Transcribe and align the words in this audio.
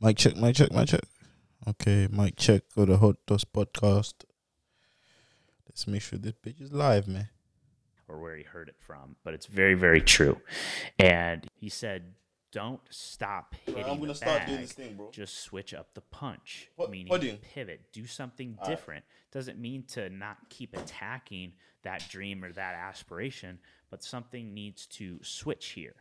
Mic 0.00 0.16
check, 0.16 0.36
mic 0.36 0.54
check, 0.56 0.72
mic 0.72 0.88
check. 0.88 1.00
Okay, 1.66 2.08
mic 2.10 2.36
check 2.36 2.62
for 2.68 2.86
the 2.86 2.96
Hot 2.98 3.16
Toast 3.26 3.52
podcast. 3.52 4.14
Let's 5.68 5.86
make 5.86 6.02
sure 6.02 6.18
this 6.18 6.32
bitch 6.44 6.60
is 6.60 6.72
live, 6.72 7.08
man. 7.08 7.28
or 8.10 8.18
where 8.20 8.36
he 8.36 8.42
heard 8.42 8.70
it 8.70 8.76
from, 8.78 9.16
but 9.22 9.34
it's 9.34 9.44
very, 9.44 9.74
very 9.74 10.00
true. 10.00 10.40
And 10.98 11.46
he 11.54 11.68
said, 11.68 12.14
"Don't 12.52 12.80
stop 12.88 13.54
hitting 13.66 13.84
I'm 13.84 13.98
gonna 13.98 14.06
the 14.08 14.14
start 14.14 14.38
bag. 14.38 14.48
doing 14.48 14.60
this 14.62 14.72
thing, 14.72 14.96
bro. 14.96 15.10
Just 15.10 15.40
switch 15.40 15.74
up 15.74 15.92
the 15.92 16.00
punch, 16.00 16.70
What- 16.76 16.90
meaning 16.90 17.10
what 17.10 17.20
doing? 17.20 17.36
pivot, 17.36 17.92
do 17.92 18.06
something 18.06 18.54
Alright. 18.58 18.70
different. 18.70 19.04
Doesn't 19.30 19.58
mean 19.58 19.82
to 19.88 20.08
not 20.08 20.48
keep 20.48 20.74
attacking 20.74 21.52
that 21.82 22.08
dream 22.08 22.42
or 22.42 22.50
that 22.52 22.74
aspiration, 22.74 23.58
but 23.90 24.02
something 24.02 24.54
needs 24.54 24.86
to 24.86 25.22
switch 25.22 25.66
here. 25.72 25.96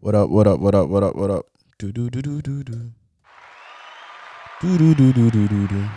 What 0.00 0.14
up, 0.14 0.30
what 0.30 0.46
up, 0.46 0.60
what 0.60 0.76
up, 0.76 0.88
what 0.88 1.02
up, 1.02 1.16
what 1.16 1.28
up? 1.28 1.46
Do 1.76 1.90
do 1.90 2.08
do 2.08 2.22
do 2.22 2.40
do 2.40 2.62
do. 2.62 2.92
Do 4.60 4.78
do 4.78 4.94
do 4.94 5.12
do 5.12 5.28
do 5.28 5.48
do 5.48 5.66
do. 5.66 5.88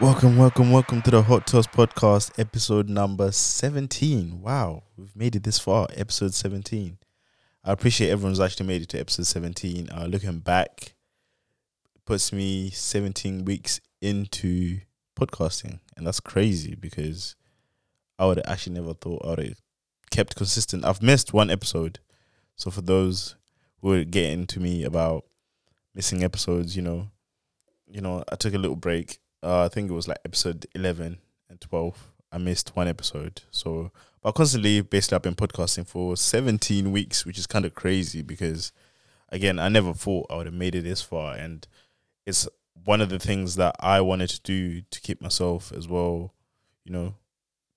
Welcome, 0.00 0.38
welcome, 0.38 0.70
welcome 0.70 1.02
to 1.02 1.10
the 1.10 1.20
Hot 1.20 1.46
Toast 1.46 1.70
Podcast, 1.70 2.38
episode 2.38 2.88
number 2.88 3.30
17. 3.30 4.40
Wow, 4.40 4.84
we've 4.96 5.14
made 5.14 5.36
it 5.36 5.42
this 5.42 5.58
far, 5.58 5.86
episode 5.94 6.32
17. 6.32 6.96
I 7.62 7.72
appreciate 7.72 8.08
everyone's 8.08 8.40
actually 8.40 8.68
made 8.68 8.80
it 8.80 8.88
to 8.88 9.00
episode 9.00 9.26
17. 9.26 9.90
Uh, 9.90 10.06
looking 10.06 10.38
back, 10.38 10.94
puts 12.06 12.32
me 12.32 12.70
17 12.70 13.44
weeks 13.44 13.82
into 14.00 14.80
podcasting, 15.14 15.80
and 15.94 16.06
that's 16.06 16.20
crazy 16.20 16.74
because 16.74 17.36
I 18.18 18.24
would 18.24 18.40
actually 18.46 18.76
never 18.76 18.94
thought 18.94 19.26
I 19.26 19.28
would 19.28 19.56
kept 20.10 20.36
consistent. 20.36 20.86
I've 20.86 21.02
missed 21.02 21.34
one 21.34 21.50
episode. 21.50 21.98
So 22.56 22.70
for 22.70 22.80
those 22.80 23.36
who 23.80 23.92
are 23.92 24.04
getting 24.04 24.46
to 24.48 24.60
me 24.60 24.84
about 24.84 25.24
missing 25.94 26.22
episodes, 26.22 26.76
you 26.76 26.82
know, 26.82 27.08
you 27.90 28.00
know, 28.00 28.24
I 28.30 28.36
took 28.36 28.54
a 28.54 28.58
little 28.58 28.76
break. 28.76 29.18
Uh, 29.42 29.64
I 29.64 29.68
think 29.68 29.90
it 29.90 29.94
was 29.94 30.08
like 30.08 30.18
episode 30.24 30.66
eleven 30.74 31.18
and 31.50 31.60
twelve. 31.60 32.12
I 32.30 32.38
missed 32.38 32.74
one 32.74 32.88
episode. 32.88 33.42
So, 33.50 33.90
but 34.22 34.32
constantly, 34.32 34.80
basically, 34.80 35.16
I've 35.16 35.22
been 35.22 35.34
podcasting 35.34 35.86
for 35.86 36.16
seventeen 36.16 36.92
weeks, 36.92 37.26
which 37.26 37.38
is 37.38 37.46
kind 37.46 37.64
of 37.64 37.74
crazy 37.74 38.22
because, 38.22 38.72
again, 39.28 39.58
I 39.58 39.68
never 39.68 39.92
thought 39.92 40.30
I 40.30 40.36
would 40.36 40.46
have 40.46 40.54
made 40.54 40.74
it 40.74 40.82
this 40.82 41.02
far, 41.02 41.34
and 41.34 41.66
it's 42.24 42.48
one 42.84 43.00
of 43.00 43.10
the 43.10 43.18
things 43.18 43.56
that 43.56 43.76
I 43.80 44.00
wanted 44.00 44.30
to 44.30 44.40
do 44.40 44.80
to 44.80 45.00
keep 45.00 45.20
myself 45.20 45.72
as 45.76 45.86
well, 45.86 46.32
you 46.84 46.92
know, 46.92 47.14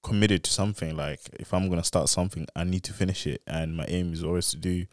committed 0.05 0.43
to 0.43 0.51
something. 0.51 0.95
Like 0.95 1.19
if 1.39 1.53
I'm 1.53 1.67
gonna 1.67 1.83
start 1.83 2.09
something, 2.09 2.45
I 2.55 2.63
need 2.63 2.83
to 2.83 2.93
finish 2.93 3.25
it, 3.25 3.41
and 3.47 3.75
my 3.75 3.85
aim 3.87 4.13
is 4.13 4.23
always 4.23 4.49
to 4.51 4.57
do 4.57 4.85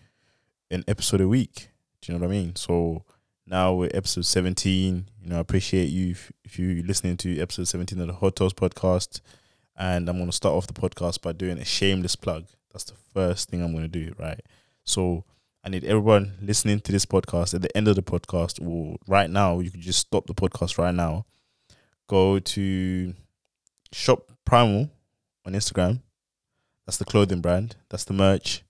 an 0.70 0.84
episode 0.88 1.20
a 1.20 1.28
week. 1.28 1.68
Do 2.00 2.12
you 2.12 2.18
know 2.18 2.24
what 2.24 2.32
I 2.32 2.36
mean? 2.36 2.56
So 2.56 3.04
now 3.46 3.74
we're 3.74 3.90
episode 3.92 4.24
17. 4.24 5.04
You 5.20 5.28
know, 5.28 5.36
I 5.36 5.40
appreciate 5.40 5.90
you 5.90 6.12
if, 6.12 6.32
if 6.44 6.58
you're 6.58 6.82
listening 6.82 7.18
to 7.18 7.38
episode 7.40 7.68
17 7.68 8.00
of 8.00 8.06
the 8.06 8.14
Hot 8.14 8.36
Toast 8.36 8.56
podcast. 8.56 9.20
And 9.76 10.08
I'm 10.08 10.18
gonna 10.18 10.32
start 10.32 10.54
off 10.54 10.66
the 10.66 10.72
podcast 10.72 11.20
by 11.20 11.32
doing 11.32 11.58
a 11.58 11.64
shameless 11.64 12.16
plug. 12.16 12.46
That's 12.72 12.84
the 12.84 12.96
first 13.12 13.50
thing 13.50 13.62
I'm 13.62 13.74
gonna 13.74 13.88
do, 13.88 14.14
right? 14.18 14.40
So 14.84 15.24
I 15.62 15.68
need 15.68 15.84
everyone 15.84 16.38
listening 16.40 16.80
to 16.80 16.90
this 16.90 17.04
podcast 17.04 17.52
at 17.52 17.60
the 17.60 17.76
end 17.76 17.86
of 17.86 17.96
the 17.96 18.02
podcast, 18.02 18.66
or 18.66 18.96
right 19.06 19.28
now, 19.28 19.60
you 19.60 19.70
can 19.70 19.82
just 19.82 20.00
stop 20.00 20.26
the 20.26 20.34
podcast 20.34 20.78
right 20.78 20.94
now. 20.94 21.26
Go 22.08 22.38
to 22.38 23.14
Shop 23.92 24.32
Primal 24.46 24.90
on 25.44 25.52
Instagram. 25.52 26.02
That's 26.86 26.98
the 26.98 27.04
clothing 27.04 27.40
brand. 27.40 27.76
That's 27.90 28.04
the 28.04 28.12
merch. 28.12 28.64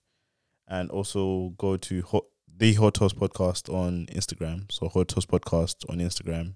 And 0.67 0.89
also 0.91 1.53
go 1.57 1.77
to 1.77 2.01
Hot, 2.03 2.25
the 2.47 2.73
Hot 2.73 2.93
Toast 2.95 3.17
Podcast 3.17 3.73
on 3.73 4.07
Instagram. 4.07 4.71
So 4.71 4.87
Hot 4.89 5.07
Toast 5.07 5.29
Podcast 5.29 5.89
on 5.89 5.97
Instagram. 5.97 6.55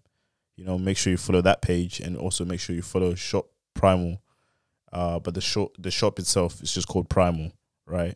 You 0.56 0.66
know, 0.66 0.78
make 0.78 0.98
sure 0.98 1.12
you 1.12 1.18
follow 1.18 1.42
that 1.42 1.62
page 1.62 2.00
and 2.00 2.18
also 2.18 2.46
make 2.46 2.60
sure 2.60 2.76
you 2.76 2.82
follow 2.82 3.16
Shop 3.16 3.48
Primal. 3.74 4.22
Uh, 4.92 5.20
but 5.20 5.34
the 5.34 5.42
shop 5.42 5.72
the 5.78 5.92
shop 5.92 6.18
itself 6.18 6.64
is 6.64 6.74
just 6.74 6.88
called 6.88 7.10
Primal, 7.10 7.52
right? 7.86 8.16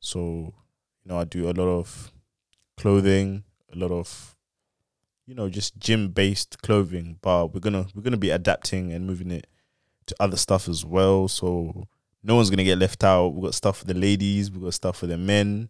So, 0.00 0.20
you 0.20 1.06
know, 1.06 1.18
I 1.18 1.24
do 1.24 1.48
a 1.48 1.52
lot 1.52 1.68
of 1.68 2.12
clothing, 2.76 3.44
a 3.72 3.78
lot 3.78 3.90
of 3.90 4.36
you 5.26 5.34
know, 5.34 5.48
just 5.48 5.78
gym 5.78 6.08
based 6.08 6.60
clothing, 6.62 7.18
but 7.22 7.54
we're 7.54 7.60
gonna 7.60 7.86
we're 7.94 8.02
gonna 8.02 8.16
be 8.16 8.30
adapting 8.30 8.92
and 8.92 9.06
moving 9.06 9.30
it 9.30 9.46
to 10.06 10.16
other 10.20 10.36
stuff 10.36 10.68
as 10.68 10.84
well. 10.84 11.28
So 11.28 11.86
no 12.22 12.36
one's 12.36 12.50
gonna 12.50 12.64
get 12.64 12.78
left 12.78 13.04
out. 13.04 13.28
We've 13.28 13.44
got 13.44 13.54
stuff 13.54 13.78
for 13.78 13.84
the 13.84 13.94
ladies, 13.94 14.50
we've 14.50 14.62
got 14.62 14.74
stuff 14.74 14.98
for 14.98 15.06
the 15.06 15.18
men. 15.18 15.68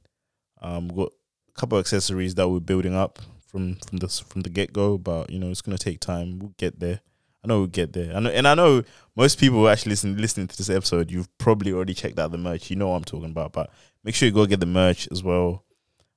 Um, 0.61 0.89
we've 0.89 0.97
got 0.97 1.13
a 1.49 1.61
couple 1.61 1.79
of 1.79 1.83
accessories 1.83 2.35
that 2.37 2.49
we're 2.49 2.61
building 2.61 2.95
up 2.95 3.19
from 3.47 3.77
from 3.87 3.99
the 3.99 4.09
from 4.09 4.43
the 4.43 4.51
get 4.51 4.73
go, 4.73 4.99
but 4.99 5.31
you 5.31 5.39
know 5.39 5.51
it's 5.51 5.63
gonna 5.63 5.79
take 5.79 6.01
time. 6.01 6.39
We'll 6.39 6.55
get 6.59 6.81
there. 6.81 7.01
I 7.45 7.49
know 7.49 7.59
we'll 7.59 7.67
get 7.67 7.93
there. 7.93 8.17
I 8.17 8.21
know, 8.21 8.31
and 8.31 8.49
I 8.49 8.55
know 8.55 8.83
most 9.15 9.39
people 9.39 9.59
who 9.59 9.69
actually 9.69 9.91
listen 9.91 10.17
listening 10.17 10.49
to 10.49 10.57
this 10.57 10.71
episode, 10.71 11.11
you've 11.11 11.29
probably 11.39 11.73
already 11.73 11.93
checked 11.93 12.19
out 12.19 12.33
the 12.33 12.39
merch. 12.39 12.71
You 12.71 12.77
know 12.77 12.89
what 12.89 12.97
I'm 12.97 13.05
talking 13.05 13.31
about, 13.31 13.53
but 13.53 13.71
make 14.03 14.15
sure 14.15 14.27
you 14.27 14.35
go 14.35 14.47
get 14.47 14.61
the 14.61 14.67
merch 14.67 15.09
as 15.13 15.23
well. 15.23 15.65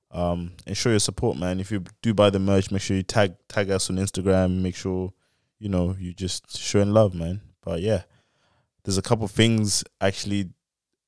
Um, 0.09 0.53
and 0.65 0.77
show 0.77 0.89
your 0.89 0.99
support, 0.99 1.37
man. 1.37 1.59
If 1.59 1.69
you 1.69 1.83
do 2.01 2.13
buy 2.13 2.29
the 2.29 2.39
merch, 2.39 2.71
make 2.71 2.81
sure 2.81 2.95
you 2.95 3.03
tag 3.03 3.35
tag 3.49 3.69
us 3.69 3.89
on 3.89 3.97
Instagram. 3.97 4.61
Make 4.61 4.75
sure 4.75 5.11
you 5.59 5.67
know 5.67 5.97
you 5.99 6.13
just 6.13 6.57
showing 6.57 6.93
love, 6.93 7.13
man. 7.13 7.41
But 7.67 7.81
yeah, 7.81 8.03
there's 8.85 8.97
a 8.97 9.01
couple 9.01 9.27
things 9.27 9.83
actually 9.99 10.51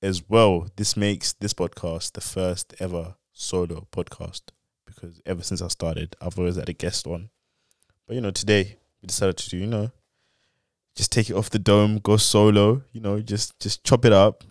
as 0.02 0.28
well. 0.28 0.68
This 0.76 0.98
makes 0.98 1.32
this 1.32 1.54
podcast 1.54 2.12
the 2.12 2.22
first 2.22 2.76
ever 2.82 3.16
solo 3.32 3.88
podcast 3.94 4.42
because 4.86 5.22
ever 5.26 5.42
since 5.42 5.62
I 5.62 5.70
started, 5.70 6.18
I've 6.20 6.38
always 6.38 6.58
had 6.58 6.68
a 6.68 6.74
guest 6.74 7.08
on. 7.08 7.30
But 8.06 8.16
you 8.16 8.22
know, 8.22 8.32
today 8.32 8.76
we 9.02 9.08
decided 9.08 9.38
to 9.38 9.50
do, 9.50 9.56
you 9.56 9.68
know, 9.68 9.90
just 10.98 11.14
take 11.14 11.30
it 11.30 11.34
off 11.38 11.50
the 11.50 11.60
dome, 11.60 12.00
go 12.00 12.18
solo. 12.18 12.84
You 12.92 13.00
know, 13.00 13.22
just 13.22 13.58
just 13.62 13.86
chop 13.86 14.04
it 14.04 14.12
up, 14.12 14.44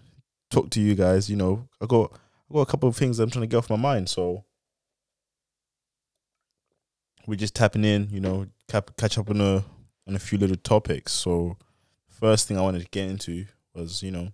talk 0.50 0.70
to 0.70 0.80
you 0.80 0.94
guys. 0.94 1.28
You 1.28 1.36
know, 1.36 1.68
I 1.78 1.84
got 1.84 2.18
I 2.50 2.54
got 2.54 2.60
a 2.62 2.70
couple 2.70 2.88
of 2.88 2.96
things 2.96 3.18
I'm 3.18 3.28
trying 3.28 3.42
to 3.42 3.48
get 3.48 3.58
off 3.58 3.68
my 3.68 3.76
mind, 3.76 4.08
so 4.08 4.46
we're 7.26 7.34
just 7.34 7.54
tapping 7.54 7.84
in. 7.84 8.08
You 8.10 8.20
know, 8.20 8.46
cap, 8.66 8.92
catch 8.96 9.18
up 9.18 9.28
on 9.28 9.42
a 9.42 9.62
on 10.06 10.16
a 10.16 10.18
few 10.18 10.38
little 10.38 10.56
topics. 10.56 11.12
So 11.12 11.58
first 12.18 12.48
thing 12.48 12.58
I 12.58 12.62
wanted 12.62 12.82
to 12.82 12.88
get 12.88 13.08
into 13.08 13.46
was, 13.74 14.02
you 14.02 14.10
know, 14.10 14.28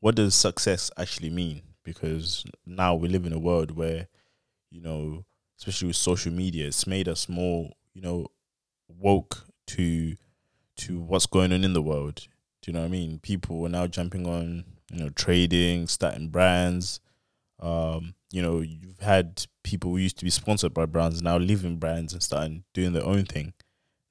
what 0.00 0.14
does 0.14 0.34
success 0.34 0.90
actually 0.96 1.30
mean? 1.30 1.62
Because 1.84 2.44
now 2.64 2.94
we 2.94 3.08
live 3.08 3.26
in 3.26 3.32
a 3.32 3.38
world 3.38 3.76
where, 3.76 4.08
you 4.70 4.80
know, 4.80 5.24
especially 5.58 5.88
with 5.88 5.96
social 5.96 6.32
media, 6.32 6.66
it's 6.66 6.86
made 6.86 7.08
us 7.08 7.28
more, 7.28 7.70
you 7.94 8.02
know, 8.02 8.26
woke 8.88 9.46
to 9.68 10.16
to 10.76 11.00
what's 11.00 11.26
going 11.26 11.52
on 11.52 11.64
in 11.64 11.72
the 11.72 11.82
world. 11.82 12.26
Do 12.60 12.70
you 12.70 12.72
know 12.74 12.80
what 12.80 12.86
I 12.86 12.90
mean? 12.90 13.18
People 13.18 13.64
are 13.64 13.70
now 13.70 13.86
jumping 13.86 14.26
on, 14.26 14.64
you 14.90 14.98
know, 14.98 15.08
trading, 15.10 15.86
starting 15.86 16.28
brands. 16.28 17.00
Um, 17.60 18.14
you 18.30 18.42
know, 18.42 18.60
you've 18.60 19.00
had 19.00 19.46
people 19.62 19.90
who 19.92 19.96
used 19.96 20.18
to 20.18 20.24
be 20.24 20.30
sponsored 20.30 20.74
by 20.74 20.84
brands 20.84 21.22
now 21.22 21.38
leaving 21.38 21.78
brands 21.78 22.12
and 22.12 22.22
starting 22.22 22.64
doing 22.74 22.92
their 22.92 23.04
own 23.04 23.24
thing. 23.24 23.54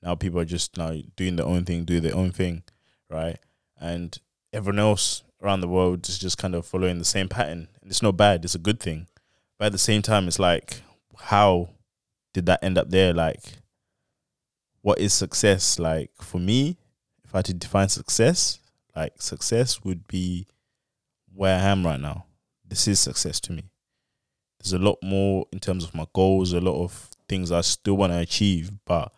Now 0.05 0.13
people 0.13 0.39
are 0.39 0.45
just 0.45 0.77
now 0.77 0.93
doing 1.16 1.35
their 1.35 1.47
own 1.47 1.66
thing, 1.66 1.83
doing 1.83 2.03
their 2.03 2.16
own 2.16 2.31
thing, 2.31 2.61
right? 3.09 3.39
And 3.81 4.16
everyone 4.53 4.79
else 4.79 5.23
around 5.41 5.61
the 5.61 5.67
world 5.67 6.07
is 6.07 6.19
just 6.19 6.38
kind 6.38 6.53
of 6.53 6.66
following 6.66 6.99
the 6.99 7.05
same 7.05 7.27
pattern. 7.27 7.69
And 7.81 7.89
it's 7.89 8.03
not 8.03 8.16
bad, 8.16 8.45
it's 8.45 8.53
a 8.53 8.59
good 8.59 8.79
thing. 8.79 9.07
But 9.57 9.66
at 9.66 9.71
the 9.71 9.79
same 9.79 10.03
time, 10.03 10.27
it's 10.27 10.38
like, 10.38 10.81
how 11.17 11.69
did 12.33 12.45
that 12.45 12.63
end 12.63 12.77
up 12.77 12.91
there? 12.91 13.13
Like, 13.13 13.41
what 14.81 14.99
is 14.99 15.11
success? 15.11 15.79
Like, 15.79 16.11
for 16.22 16.40
me, 16.40 16.78
if 17.23 17.34
I 17.34 17.40
had 17.40 17.46
to 17.46 17.53
define 17.55 17.90
success, 17.90 18.59
like, 18.96 19.19
success 19.19 19.84
would 19.84 20.07
be 20.07 20.46
where 21.34 21.57
I 21.57 21.63
am 21.63 21.84
right 21.84 21.99
now. 21.99 22.25
This 22.63 22.87
is 22.87 22.99
success 22.99 23.40
to 23.41 23.53
me. 23.53 23.63
There's 24.59 24.73
a 24.73 24.79
lot 24.79 24.99
more 25.02 25.47
in 25.52 25.59
terms 25.59 25.84
of 25.84 25.96
my 25.96 26.05
goals, 26.13 26.53
a 26.53 26.61
lot 26.61 26.84
of 26.84 27.09
things 27.28 27.52
I 27.52 27.61
still 27.61 27.97
want 27.97 28.13
to 28.13 28.19
achieve, 28.19 28.72
but 28.85 29.11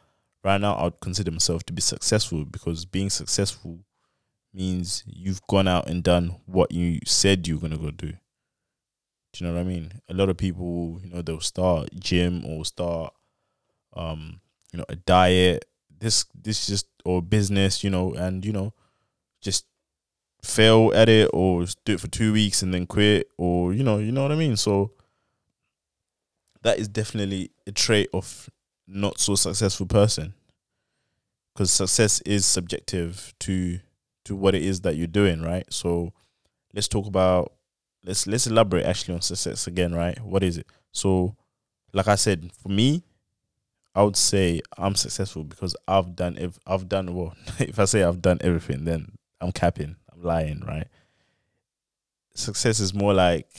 right 0.47 0.61
now 0.61 0.75
I 0.75 0.85
would 0.85 1.01
consider 1.01 1.29
myself 1.29 1.65
to 1.65 1.73
be 1.73 1.81
successful 1.81 2.45
because 2.45 2.85
being 2.85 3.09
successful 3.09 3.79
means 4.53 5.03
you've 5.05 5.45
gone 5.47 5.67
out 5.67 5.89
and 5.89 6.01
done 6.01 6.37
what 6.45 6.71
you 6.71 6.99
said 7.05 7.47
you 7.47 7.55
were 7.55 7.61
gonna 7.61 7.77
go 7.77 7.91
do. 7.91 8.13
Do 9.33 9.45
you 9.45 9.47
know 9.47 9.53
what 9.53 9.59
I 9.59 9.63
mean? 9.63 9.91
A 10.09 10.13
lot 10.13 10.29
of 10.29 10.37
people, 10.37 10.99
you 11.03 11.09
know, 11.09 11.21
they'll 11.21 11.41
start 11.41 11.89
gym 11.99 12.45
or 12.45 12.63
start 12.63 13.13
um, 13.93 14.39
you 14.71 14.77
know, 14.77 14.85
a 14.87 14.95
diet, 14.95 15.65
this 15.99 16.25
this 16.33 16.67
just 16.67 16.87
or 17.03 17.21
business, 17.21 17.83
you 17.83 17.89
know, 17.89 18.13
and 18.13 18.45
you 18.45 18.53
know, 18.53 18.73
just 19.41 19.65
fail 20.41 20.93
at 20.95 21.09
it 21.09 21.29
or 21.33 21.65
do 21.83 21.93
it 21.93 21.99
for 21.99 22.07
two 22.07 22.31
weeks 22.31 22.61
and 22.61 22.73
then 22.73 22.87
quit 22.87 23.27
or 23.37 23.73
you 23.73 23.83
know, 23.83 23.97
you 23.97 24.13
know 24.13 24.21
what 24.21 24.31
I 24.31 24.35
mean? 24.35 24.55
So 24.55 24.93
that 26.61 26.79
is 26.79 26.87
definitely 26.87 27.51
a 27.65 27.73
trait 27.73 28.09
of 28.13 28.49
not 28.87 29.19
so 29.19 29.35
successful 29.35 29.85
person. 29.85 30.33
Because 31.57 31.71
success 31.71 32.21
is 32.21 32.45
subjective 32.45 33.33
to 33.39 33.79
to 34.23 34.35
what 34.35 34.53
it 34.53 34.61
is 34.61 34.81
that 34.81 34.95
you're 34.95 35.07
doing, 35.07 35.41
right? 35.41 35.65
So 35.73 36.13
let's 36.71 36.87
talk 36.87 37.07
about 37.07 37.53
let's 38.03 38.27
let's 38.27 38.45
elaborate 38.45 38.85
actually 38.85 39.15
on 39.15 39.21
success 39.21 39.65
again, 39.65 39.95
right? 39.95 40.23
What 40.23 40.43
is 40.43 40.59
it? 40.59 40.67
So, 40.91 41.35
like 41.93 42.07
I 42.07 42.13
said, 42.13 42.51
for 42.61 42.69
me, 42.69 43.03
I 43.95 44.03
would 44.03 44.15
say 44.15 44.61
I'm 44.77 44.93
successful 44.93 45.45
because 45.45 45.75
I've 45.87 46.15
done 46.15 46.37
if 46.37 46.59
I've 46.67 46.87
done 46.87 47.15
well. 47.15 47.35
if 47.59 47.79
I 47.79 47.85
say 47.85 48.03
I've 48.03 48.21
done 48.21 48.37
everything, 48.41 48.85
then 48.85 49.13
I'm 49.41 49.51
capping, 49.51 49.95
I'm 50.13 50.21
lying, 50.21 50.59
right? 50.59 50.87
Success 52.35 52.79
is 52.79 52.93
more 52.93 53.15
like 53.15 53.49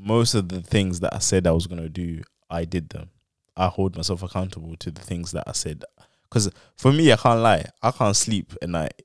most 0.00 0.34
of 0.34 0.48
the 0.48 0.62
things 0.62 0.98
that 0.98 1.14
I 1.14 1.20
said 1.20 1.46
I 1.46 1.52
was 1.52 1.68
gonna 1.68 1.88
do, 1.88 2.22
I 2.50 2.64
did 2.64 2.88
them. 2.88 3.10
I 3.56 3.68
hold 3.68 3.94
myself 3.94 4.24
accountable 4.24 4.74
to 4.78 4.90
the 4.90 5.00
things 5.00 5.30
that 5.30 5.44
I 5.46 5.52
said. 5.52 5.84
Because 6.24 6.50
for 6.76 6.92
me, 6.92 7.12
I 7.12 7.16
can't 7.16 7.40
lie. 7.40 7.66
I 7.82 7.90
can't 7.90 8.16
sleep 8.16 8.54
at 8.60 8.68
night 8.68 9.02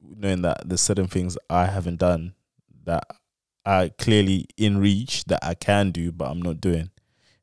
knowing 0.00 0.42
that 0.42 0.68
there's 0.68 0.80
certain 0.80 1.06
things 1.06 1.38
I 1.48 1.66
haven't 1.66 1.98
done 1.98 2.34
that 2.84 3.04
are 3.64 3.88
clearly 3.90 4.46
in 4.56 4.78
reach 4.78 5.24
that 5.24 5.40
I 5.42 5.54
can 5.54 5.90
do, 5.90 6.12
but 6.12 6.30
I'm 6.30 6.42
not 6.42 6.60
doing. 6.60 6.90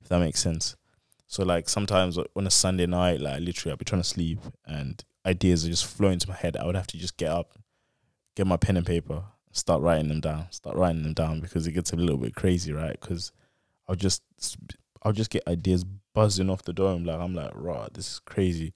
If 0.02 0.10
that 0.10 0.20
makes 0.20 0.40
sense. 0.42 0.76
So 1.28 1.44
like 1.44 1.70
sometimes 1.70 2.18
on 2.18 2.48
a 2.48 2.52
Sunday 2.52 2.86
night, 2.88 3.22
like 3.22 3.42
literally 3.42 3.72
I'll 3.72 3.78
be 3.78 3.86
trying 3.86 4.02
to 4.02 4.08
sleep 4.08 4.40
and 4.66 5.04
ideas 5.26 5.66
are 5.66 5.70
just 5.70 5.86
flowing 5.86 6.20
to 6.20 6.28
my 6.30 6.36
head. 6.36 6.58
I 6.58 6.66
would 6.66 6.76
have 6.76 6.88
to 6.88 6.98
just 6.98 7.18
get 7.18 7.30
up, 7.30 7.54
get 8.36 8.48
my 8.48 8.58
pen 8.58 8.78
and 8.78 8.86
paper, 8.86 9.24
start 9.52 9.82
writing 9.82 10.08
them 10.08 10.22
down, 10.22 10.48
start 10.52 10.76
writing 10.76 11.04
them 11.04 11.14
down 11.14 11.40
because 11.40 11.68
it 11.68 11.74
gets 11.74 11.94
a 11.94 11.96
little 11.96 12.18
bit 12.18 12.36
crazy, 12.36 12.74
right? 12.74 13.00
Because 13.00 13.32
I'll 13.88 13.96
just 13.96 14.24
I'll 15.04 15.14
just 15.14 15.30
get 15.30 15.48
ideas 15.48 15.86
buzzing 16.14 16.50
off 16.50 16.64
the 16.64 16.74
dome. 16.74 17.06
Like 17.06 17.20
I'm 17.20 17.36
like, 17.36 17.52
raw, 17.54 17.88
this 17.94 18.14
is 18.14 18.20
crazy. 18.20 18.74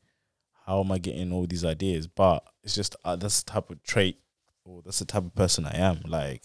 How 0.66 0.80
am 0.82 0.92
I 0.92 0.98
getting 0.98 1.32
all 1.32 1.46
these 1.46 1.66
ideas? 1.66 2.08
But 2.08 2.44
it's 2.64 2.76
just 2.76 2.96
uh, 3.04 3.16
that's 3.16 3.44
the 3.44 3.52
type 3.52 3.70
of 3.70 3.84
trait, 3.84 4.18
or 4.64 4.82
that's 4.84 5.00
the 5.00 5.06
type 5.06 5.26
of 5.26 5.36
person 5.36 5.66
I 5.66 5.78
am. 5.78 6.02
Like 6.06 6.44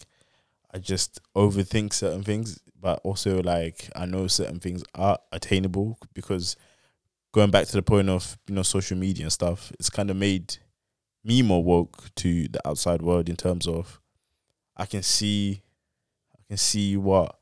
I 0.73 0.79
just 0.79 1.19
overthink 1.35 1.93
certain 1.93 2.23
things, 2.23 2.59
but 2.79 2.99
also 3.03 3.41
like 3.41 3.89
I 3.95 4.05
know 4.05 4.27
certain 4.27 4.59
things 4.59 4.83
are 4.95 5.19
attainable 5.31 5.97
because 6.13 6.55
going 7.31 7.51
back 7.51 7.67
to 7.67 7.73
the 7.73 7.81
point 7.81 8.09
of 8.09 8.37
you 8.47 8.55
know 8.55 8.63
social 8.63 8.97
media 8.97 9.25
and 9.25 9.33
stuff, 9.33 9.71
it's 9.79 9.89
kind 9.89 10.09
of 10.09 10.17
made 10.17 10.57
me 11.23 11.41
more 11.41 11.63
woke 11.63 12.13
to 12.15 12.47
the 12.47 12.67
outside 12.67 13.01
world 13.01 13.29
in 13.29 13.35
terms 13.35 13.67
of 13.67 14.01
I 14.75 14.85
can 14.85 15.03
see 15.03 15.61
I 16.33 16.39
can 16.47 16.57
see 16.57 16.97
what 16.97 17.37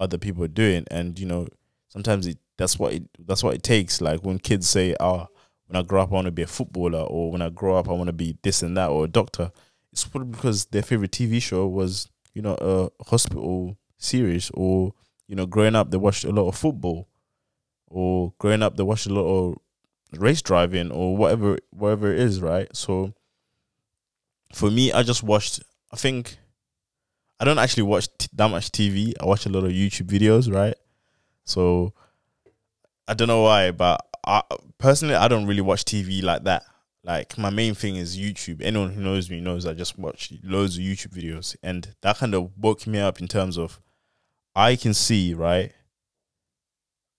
other 0.00 0.18
people 0.18 0.44
are 0.44 0.48
doing 0.48 0.84
and 0.90 1.18
you 1.18 1.26
know 1.26 1.46
sometimes 1.88 2.26
it 2.26 2.38
that's 2.56 2.78
what 2.78 2.92
it 2.92 3.04
that's 3.26 3.42
what 3.42 3.54
it 3.54 3.62
takes 3.62 4.00
like 4.00 4.20
when 4.24 4.38
kids 4.38 4.68
say 4.68 4.94
oh 5.00 5.28
when 5.68 5.76
I 5.76 5.82
grow 5.82 6.02
up 6.02 6.10
I 6.10 6.14
want 6.14 6.24
to 6.26 6.32
be 6.32 6.42
a 6.42 6.46
footballer 6.46 7.00
or 7.00 7.30
when 7.30 7.42
I 7.42 7.50
grow 7.50 7.76
up 7.76 7.88
I 7.88 7.92
want 7.92 8.08
to 8.08 8.12
be 8.12 8.36
this 8.42 8.62
and 8.62 8.76
that 8.76 8.90
or 8.90 9.04
a 9.04 9.08
doctor 9.08 9.52
it's 9.92 10.04
probably 10.04 10.30
because 10.32 10.66
their 10.66 10.82
favorite 10.82 11.12
TV 11.12 11.40
show 11.40 11.66
was 11.66 12.08
you 12.34 12.42
know 12.42 12.56
a 12.60 13.04
hospital 13.04 13.76
series 13.98 14.50
or 14.54 14.92
you 15.26 15.36
know 15.36 15.46
growing 15.46 15.76
up 15.76 15.90
they 15.90 15.96
watched 15.96 16.24
a 16.24 16.30
lot 16.30 16.48
of 16.48 16.56
football 16.56 17.08
or 17.86 18.32
growing 18.38 18.62
up 18.62 18.76
they 18.76 18.82
watched 18.82 19.06
a 19.06 19.12
lot 19.12 19.26
of 19.26 19.58
race 20.18 20.42
driving 20.42 20.90
or 20.90 21.16
whatever 21.16 21.58
whatever 21.70 22.12
it 22.12 22.20
is 22.20 22.40
right 22.40 22.74
so 22.74 23.12
for 24.52 24.70
me 24.70 24.92
I 24.92 25.02
just 25.02 25.22
watched 25.22 25.60
I 25.92 25.96
think 25.96 26.38
I 27.40 27.44
don't 27.44 27.58
actually 27.58 27.84
watch 27.84 28.08
t- 28.18 28.28
that 28.34 28.50
much 28.50 28.72
TV. 28.72 29.14
I 29.20 29.24
watch 29.24 29.46
a 29.46 29.48
lot 29.48 29.64
of 29.64 29.70
YouTube 29.70 30.06
videos, 30.06 30.52
right? 30.52 30.74
So 31.44 31.94
I 33.06 33.14
don't 33.14 33.28
know 33.28 33.42
why, 33.42 33.70
but 33.70 34.04
I 34.26 34.42
personally 34.78 35.14
I 35.14 35.28
don't 35.28 35.46
really 35.46 35.60
watch 35.60 35.84
TV 35.84 36.22
like 36.22 36.44
that. 36.44 36.64
Like 37.04 37.38
my 37.38 37.50
main 37.50 37.74
thing 37.74 37.96
is 37.96 38.18
YouTube. 38.18 38.60
Anyone 38.62 38.92
who 38.92 39.00
knows 39.02 39.30
me 39.30 39.40
knows 39.40 39.66
I 39.66 39.74
just 39.74 39.98
watch 39.98 40.32
loads 40.42 40.76
of 40.76 40.82
YouTube 40.82 41.14
videos, 41.14 41.56
and 41.62 41.94
that 42.02 42.18
kind 42.18 42.34
of 42.34 42.50
woke 42.56 42.86
me 42.86 42.98
up 42.98 43.20
in 43.20 43.28
terms 43.28 43.56
of 43.56 43.80
I 44.54 44.76
can 44.76 44.94
see 44.94 45.34
right. 45.34 45.72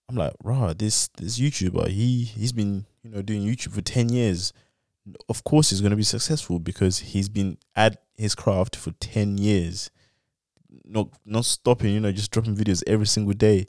I'm 0.10 0.16
like, 0.16 0.34
raw. 0.44 0.74
This 0.74 1.08
this 1.18 1.40
YouTuber, 1.40 1.88
he 1.90 2.24
he's 2.24 2.52
been 2.52 2.86
you 3.04 3.12
know 3.12 3.22
doing 3.22 3.44
YouTube 3.44 3.74
for 3.74 3.82
ten 3.82 4.10
years. 4.10 4.54
Of 5.28 5.44
course, 5.44 5.70
he's 5.70 5.82
gonna 5.82 5.96
be 5.96 6.04
successful 6.04 6.60
because 6.60 7.00
he's 7.00 7.30
been 7.30 7.58
at 7.76 8.04
his 8.18 8.36
craft 8.36 8.76
for 8.76 8.92
ten 8.92 9.38
years 9.38 9.90
not 10.90 11.10
not 11.26 11.46
stopping, 11.46 11.94
you 11.94 12.00
know, 12.00 12.12
just 12.12 12.32
dropping 12.32 12.56
videos 12.56 12.84
every 12.88 13.08
single 13.08 13.34
day. 13.34 13.66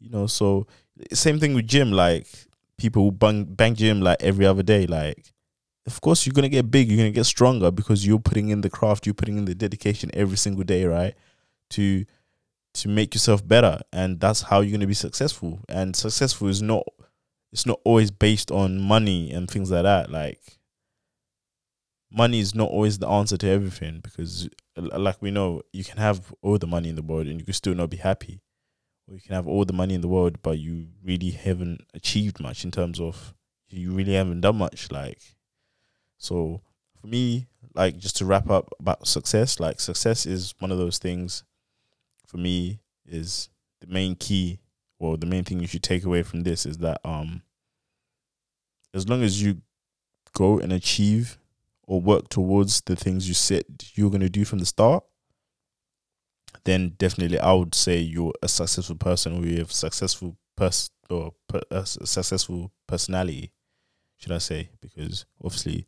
You 0.00 0.10
know, 0.10 0.26
so 0.26 0.66
same 1.12 1.38
thing 1.38 1.54
with 1.54 1.66
gym. 1.66 1.92
like 1.92 2.26
people 2.78 3.10
bang 3.10 3.44
bang 3.44 3.74
gym 3.74 4.00
like 4.00 4.22
every 4.22 4.46
other 4.46 4.62
day. 4.62 4.86
Like 4.86 5.32
of 5.86 6.00
course 6.00 6.26
you're 6.26 6.32
gonna 6.32 6.48
get 6.48 6.70
big, 6.70 6.88
you're 6.88 6.98
gonna 6.98 7.10
get 7.10 7.24
stronger 7.24 7.70
because 7.70 8.06
you're 8.06 8.18
putting 8.18 8.48
in 8.48 8.60
the 8.60 8.70
craft, 8.70 9.06
you're 9.06 9.14
putting 9.14 9.38
in 9.38 9.44
the 9.44 9.54
dedication 9.54 10.10
every 10.14 10.36
single 10.36 10.64
day, 10.64 10.84
right? 10.84 11.14
To 11.70 12.04
to 12.74 12.88
make 12.88 13.14
yourself 13.14 13.46
better. 13.46 13.80
And 13.92 14.20
that's 14.20 14.42
how 14.42 14.60
you're 14.60 14.76
gonna 14.76 14.86
be 14.86 14.94
successful. 14.94 15.60
And 15.68 15.94
successful 15.96 16.48
is 16.48 16.62
not 16.62 16.84
it's 17.52 17.66
not 17.66 17.80
always 17.84 18.10
based 18.10 18.50
on 18.50 18.80
money 18.80 19.32
and 19.32 19.50
things 19.50 19.70
like 19.70 19.84
that. 19.84 20.10
Like 20.10 20.40
money 22.10 22.40
is 22.40 22.54
not 22.54 22.68
always 22.68 22.98
the 22.98 23.08
answer 23.08 23.36
to 23.36 23.48
everything 23.48 24.00
because 24.02 24.48
like 24.76 25.20
we 25.22 25.30
know 25.30 25.62
you 25.72 25.84
can 25.84 25.98
have 25.98 26.32
all 26.42 26.58
the 26.58 26.66
money 26.66 26.88
in 26.88 26.96
the 26.96 27.02
world 27.02 27.26
and 27.26 27.40
you 27.40 27.44
can 27.44 27.54
still 27.54 27.74
not 27.74 27.90
be 27.90 27.96
happy 27.96 28.40
or 29.08 29.14
you 29.14 29.20
can 29.20 29.34
have 29.34 29.46
all 29.46 29.64
the 29.64 29.72
money 29.72 29.94
in 29.94 30.00
the 30.00 30.08
world 30.08 30.38
but 30.42 30.58
you 30.58 30.88
really 31.04 31.30
haven't 31.30 31.80
achieved 31.94 32.40
much 32.40 32.64
in 32.64 32.70
terms 32.70 33.00
of 33.00 33.34
you 33.68 33.92
really 33.92 34.14
haven't 34.14 34.40
done 34.40 34.56
much 34.56 34.90
like 34.90 35.20
so 36.18 36.60
for 37.00 37.06
me 37.06 37.46
like 37.74 37.96
just 37.96 38.16
to 38.16 38.24
wrap 38.24 38.48
up 38.50 38.72
about 38.80 39.06
success 39.06 39.60
like 39.60 39.80
success 39.80 40.26
is 40.26 40.54
one 40.58 40.72
of 40.72 40.78
those 40.78 40.98
things 40.98 41.44
for 42.26 42.38
me 42.38 42.80
is 43.06 43.48
the 43.80 43.86
main 43.86 44.14
key 44.14 44.58
or 44.98 45.16
the 45.16 45.26
main 45.26 45.44
thing 45.44 45.60
you 45.60 45.66
should 45.66 45.82
take 45.82 46.04
away 46.04 46.22
from 46.22 46.42
this 46.42 46.64
is 46.64 46.78
that 46.78 47.00
um 47.04 47.42
as 48.94 49.08
long 49.08 49.22
as 49.22 49.42
you 49.42 49.60
go 50.32 50.58
and 50.58 50.72
achieve 50.72 51.38
or 51.86 52.00
work 52.00 52.28
towards 52.28 52.80
the 52.82 52.96
things 52.96 53.28
you 53.28 53.34
said 53.34 53.64
you're 53.94 54.10
going 54.10 54.20
to 54.20 54.28
do 54.28 54.44
from 54.44 54.58
the 54.58 54.66
start, 54.66 55.04
then 56.66 56.94
definitely 56.98 57.38
I 57.38 57.52
would 57.52 57.74
say 57.74 57.98
you're 57.98 58.34
a 58.42 58.48
successful 58.48 58.96
person 58.96 59.42
you 59.42 59.58
have 59.58 59.72
successful 59.72 60.36
person 60.56 60.90
or 61.08 61.32
per- 61.48 61.62
a 61.70 61.86
successful 61.86 62.72
personality, 62.86 63.52
should 64.16 64.32
I 64.32 64.38
say? 64.38 64.70
Because 64.80 65.24
obviously 65.42 65.86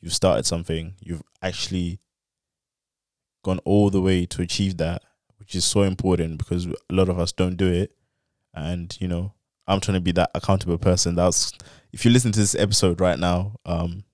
you've 0.00 0.14
started 0.14 0.46
something, 0.46 0.94
you've 1.00 1.22
actually 1.42 2.00
gone 3.42 3.58
all 3.64 3.90
the 3.90 4.02
way 4.02 4.26
to 4.26 4.42
achieve 4.42 4.76
that, 4.76 5.02
which 5.38 5.54
is 5.54 5.64
so 5.64 5.82
important 5.82 6.38
because 6.38 6.66
a 6.66 6.74
lot 6.90 7.08
of 7.08 7.18
us 7.18 7.32
don't 7.32 7.56
do 7.56 7.72
it. 7.72 7.92
And 8.52 8.96
you 9.00 9.08
know, 9.08 9.32
I'm 9.66 9.80
trying 9.80 9.96
to 9.96 10.00
be 10.00 10.12
that 10.12 10.30
accountable 10.34 10.78
person. 10.78 11.14
That's 11.14 11.52
if 11.92 12.04
you 12.04 12.10
listen 12.10 12.32
to 12.32 12.40
this 12.40 12.54
episode 12.54 13.00
right 13.00 13.18
now, 13.18 13.56
um, 13.64 14.04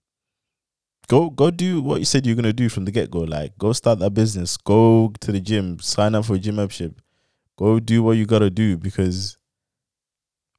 go 1.09 1.31
go 1.31 1.51
do 1.51 1.81
what 1.81 1.99
you 1.99 2.05
said 2.05 2.27
you're 2.27 2.37
gonna 2.37 2.53
do 2.53 2.69
from 2.69 2.85
the 2.85 2.91
get 2.91 3.11
go. 3.11 3.21
Like 3.21 3.57
go 3.59 3.73
start 3.73 3.99
that 4.01 4.15
business, 4.15 4.57
go 4.57 5.13
to 5.21 5.33
the 5.33 5.41
gym, 5.41 5.79
sign 5.79 6.15
up 6.15 6.25
for 6.25 6.35
a 6.35 6.39
gym 6.39 6.57
membership, 6.57 7.01
go 7.57 7.81
do 7.81 8.03
what 8.03 8.13
you 8.13 8.27
gotta 8.27 8.51
do 8.51 8.77
because 8.77 9.39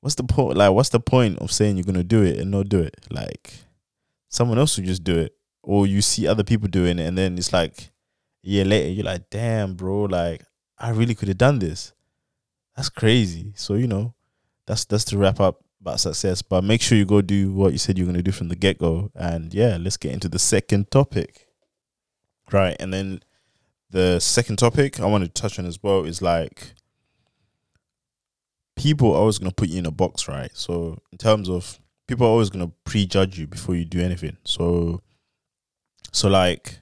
what's 0.02 0.16
the 0.16 0.24
point 0.24 0.58
like 0.58 0.72
what's 0.72 0.90
the 0.90 1.00
point 1.00 1.40
of 1.40 1.52
saying 1.52 1.78
you're 1.78 1.86
gonna 1.86 2.04
do 2.04 2.24
it 2.24 2.38
and 2.40 2.52
not 2.52 2.70
do 2.70 2.80
it? 2.80 2.96
Like 3.10 3.54
someone 4.30 4.60
else 4.60 4.78
will 4.78 4.86
just 4.86 5.04
do 5.04 5.18
it. 5.18 5.36
Or 5.66 5.88
you 5.88 6.02
see 6.02 6.28
other 6.28 6.44
people 6.44 6.68
doing 6.68 7.00
it 7.00 7.08
and 7.08 7.18
then 7.18 7.38
it's 7.38 7.54
like 7.54 7.92
a 8.46 8.50
year 8.50 8.66
later 8.66 8.90
you're 8.90 9.06
like, 9.06 9.30
damn 9.30 9.76
bro, 9.76 10.04
like 10.04 10.44
I 10.78 10.90
really 10.90 11.16
could 11.16 11.30
have 11.30 11.38
done 11.38 11.60
this. 11.60 11.94
That's 12.76 12.90
crazy. 12.90 13.54
So, 13.56 13.76
you 13.76 13.88
know, 13.88 14.16
that's 14.66 14.86
that's 14.86 15.06
to 15.06 15.18
wrap 15.18 15.40
up 15.40 15.63
about 15.84 16.00
success, 16.00 16.42
but 16.42 16.64
make 16.64 16.82
sure 16.82 16.98
you 16.98 17.06
go 17.06 17.22
do 17.22 17.52
what 17.52 17.74
you 17.74 17.78
said 17.78 17.98
you're 17.98 18.06
going 18.06 18.16
to 18.16 18.24
do 18.24 18.32
from 18.32 18.48
the 18.48 18.56
get 18.56 18.80
go. 18.80 19.12
And 19.16 19.54
yeah, 19.54 19.78
let's 19.80 19.98
get 19.98 20.14
into 20.14 20.30
the 20.30 20.40
second 20.40 20.90
topic. 20.90 21.48
Right. 22.52 22.76
And 22.80 22.94
then 22.94 23.22
the 23.90 24.20
second 24.20 24.58
topic 24.58 25.00
I 25.00 25.06
want 25.06 25.24
to 25.24 25.30
touch 25.30 25.60
on 25.60 25.66
as 25.66 25.82
well 25.84 26.06
is 26.06 26.22
like 26.22 26.74
people 28.76 29.12
are 29.14 29.18
always 29.18 29.38
going 29.38 29.52
to 29.52 29.56
put 29.56 29.70
you 29.70 29.80
in 29.80 29.86
a 29.86 29.92
box, 29.92 30.28
right? 30.28 30.52
So, 30.54 30.98
in 31.12 31.18
terms 31.18 31.50
of 31.50 31.80
people 32.08 32.26
are 32.26 32.30
always 32.30 32.50
going 32.50 32.66
to 32.66 32.74
prejudge 32.86 33.38
you 33.38 33.48
before 33.48 33.76
you 33.76 33.86
do 33.86 34.02
anything. 34.02 34.38
So, 34.46 35.02
so 36.12 36.30
like, 36.30 36.80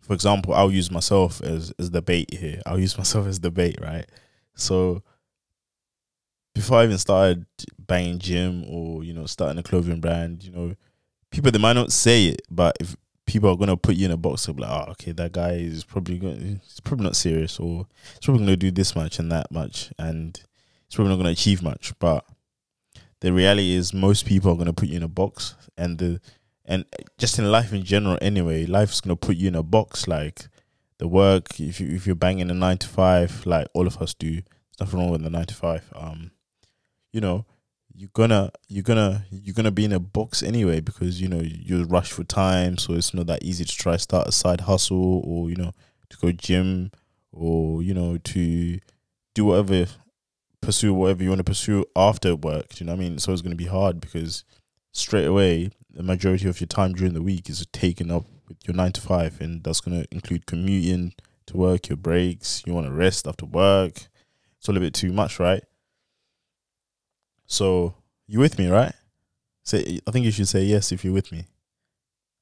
for 0.00 0.12
example, 0.12 0.54
I'll 0.54 0.70
use 0.72 0.90
myself 0.90 1.40
as 1.40 1.72
as 1.78 1.90
the 1.92 2.02
bait 2.02 2.34
here. 2.34 2.60
I'll 2.66 2.80
use 2.80 2.98
myself 2.98 3.26
as 3.26 3.40
the 3.40 3.50
bait, 3.50 3.78
right? 3.80 4.06
So, 4.56 5.02
before 6.54 6.78
I 6.78 6.84
even 6.84 6.98
started 6.98 7.46
banging 7.78 8.18
gym 8.18 8.64
or 8.68 9.04
you 9.04 9.12
know 9.12 9.26
starting 9.26 9.58
a 9.58 9.62
clothing 9.62 10.00
brand, 10.00 10.44
you 10.44 10.52
know, 10.52 10.74
people 11.30 11.50
they 11.50 11.58
might 11.58 11.74
not 11.74 11.92
say 11.92 12.26
it, 12.26 12.42
but 12.50 12.76
if 12.80 12.96
people 13.26 13.50
are 13.50 13.56
gonna 13.56 13.76
put 13.76 13.96
you 13.96 14.06
in 14.06 14.12
a 14.12 14.16
box, 14.16 14.46
they'll 14.46 14.54
be 14.54 14.62
like, 14.62 14.70
oh, 14.70 14.90
okay, 14.92 15.12
that 15.12 15.32
guy 15.32 15.52
is 15.52 15.84
probably 15.84 16.18
going, 16.18 16.60
he's 16.62 16.80
probably 16.80 17.04
not 17.04 17.16
serious, 17.16 17.58
or 17.58 17.86
he's 18.12 18.24
probably 18.24 18.44
gonna 18.44 18.56
do 18.56 18.70
this 18.70 18.94
much 18.94 19.18
and 19.18 19.30
that 19.32 19.50
much, 19.50 19.92
and 19.98 20.40
he's 20.86 20.94
probably 20.94 21.10
not 21.10 21.16
gonna 21.16 21.30
achieve 21.30 21.62
much. 21.62 21.92
But 21.98 22.24
the 23.20 23.32
reality 23.32 23.72
is 23.72 23.92
most 23.92 24.26
people 24.26 24.52
are 24.52 24.56
gonna 24.56 24.72
put 24.72 24.88
you 24.88 24.96
in 24.96 25.02
a 25.02 25.08
box, 25.08 25.54
and 25.76 25.98
the 25.98 26.20
and 26.66 26.84
just 27.18 27.38
in 27.38 27.50
life 27.50 27.72
in 27.72 27.84
general, 27.84 28.18
anyway, 28.22 28.64
life's 28.64 29.00
gonna 29.00 29.16
put 29.16 29.36
you 29.36 29.48
in 29.48 29.54
a 29.54 29.62
box. 29.62 30.06
Like 30.06 30.48
the 30.98 31.08
work, 31.08 31.60
if 31.60 31.80
you 31.80 31.88
if 31.94 32.06
you're 32.06 32.14
banging 32.14 32.50
a 32.50 32.54
nine 32.54 32.78
to 32.78 32.88
five, 32.88 33.44
like 33.46 33.66
all 33.74 33.86
of 33.86 34.00
us 34.00 34.14
do, 34.14 34.40
nothing 34.78 34.98
wrong 34.98 35.10
with 35.10 35.22
the 35.22 35.30
nine 35.30 35.46
to 35.46 35.54
five. 35.54 35.84
Um, 35.94 36.30
you 37.14 37.20
know, 37.20 37.46
you're 37.94 38.10
gonna 38.12 38.50
you're 38.66 38.82
gonna 38.82 39.24
you're 39.30 39.54
gonna 39.54 39.70
be 39.70 39.84
in 39.84 39.92
a 39.92 40.00
box 40.00 40.42
anyway 40.42 40.80
because 40.80 41.20
you 41.20 41.28
know 41.28 41.40
you're 41.40 41.86
rushed 41.86 42.12
for 42.12 42.24
time, 42.24 42.76
so 42.76 42.94
it's 42.94 43.14
not 43.14 43.28
that 43.28 43.44
easy 43.44 43.64
to 43.64 43.76
try 43.76 43.96
start 43.96 44.26
a 44.26 44.32
side 44.32 44.62
hustle 44.62 45.22
or 45.24 45.48
you 45.48 45.54
know 45.54 45.70
to 46.10 46.16
go 46.16 46.32
gym 46.32 46.90
or 47.32 47.84
you 47.84 47.94
know 47.94 48.18
to 48.18 48.80
do 49.32 49.44
whatever 49.44 49.86
pursue 50.60 50.92
whatever 50.92 51.22
you 51.22 51.28
want 51.28 51.38
to 51.38 51.44
pursue 51.44 51.84
after 51.94 52.34
work. 52.34 52.80
You 52.80 52.86
know 52.86 52.92
what 52.92 53.00
I 53.00 53.04
mean? 53.08 53.18
So 53.20 53.32
it's 53.32 53.42
gonna 53.42 53.54
be 53.54 53.66
hard 53.66 54.00
because 54.00 54.44
straight 54.90 55.26
away 55.26 55.70
the 55.88 56.02
majority 56.02 56.48
of 56.48 56.60
your 56.60 56.66
time 56.66 56.94
during 56.94 57.14
the 57.14 57.22
week 57.22 57.48
is 57.48 57.64
taken 57.72 58.10
up 58.10 58.24
with 58.48 58.56
your 58.66 58.74
nine 58.74 58.90
to 58.90 59.00
five, 59.00 59.40
and 59.40 59.62
that's 59.62 59.80
gonna 59.80 60.04
include 60.10 60.46
commuting 60.46 61.14
to 61.46 61.56
work, 61.56 61.88
your 61.88 61.96
breaks. 61.96 62.64
You 62.66 62.74
want 62.74 62.88
to 62.88 62.92
rest 62.92 63.28
after 63.28 63.46
work. 63.46 64.08
It's 64.58 64.68
all 64.68 64.76
a 64.76 64.80
bit 64.80 64.94
too 64.94 65.12
much, 65.12 65.38
right? 65.38 65.62
So 67.46 67.94
you 68.26 68.38
with 68.38 68.58
me, 68.58 68.68
right? 68.68 68.94
Say, 69.62 70.00
I 70.06 70.10
think 70.10 70.24
you 70.24 70.30
should 70.30 70.48
say 70.48 70.64
yes 70.64 70.92
if 70.92 71.04
you're 71.04 71.14
with 71.14 71.32
me. 71.32 71.46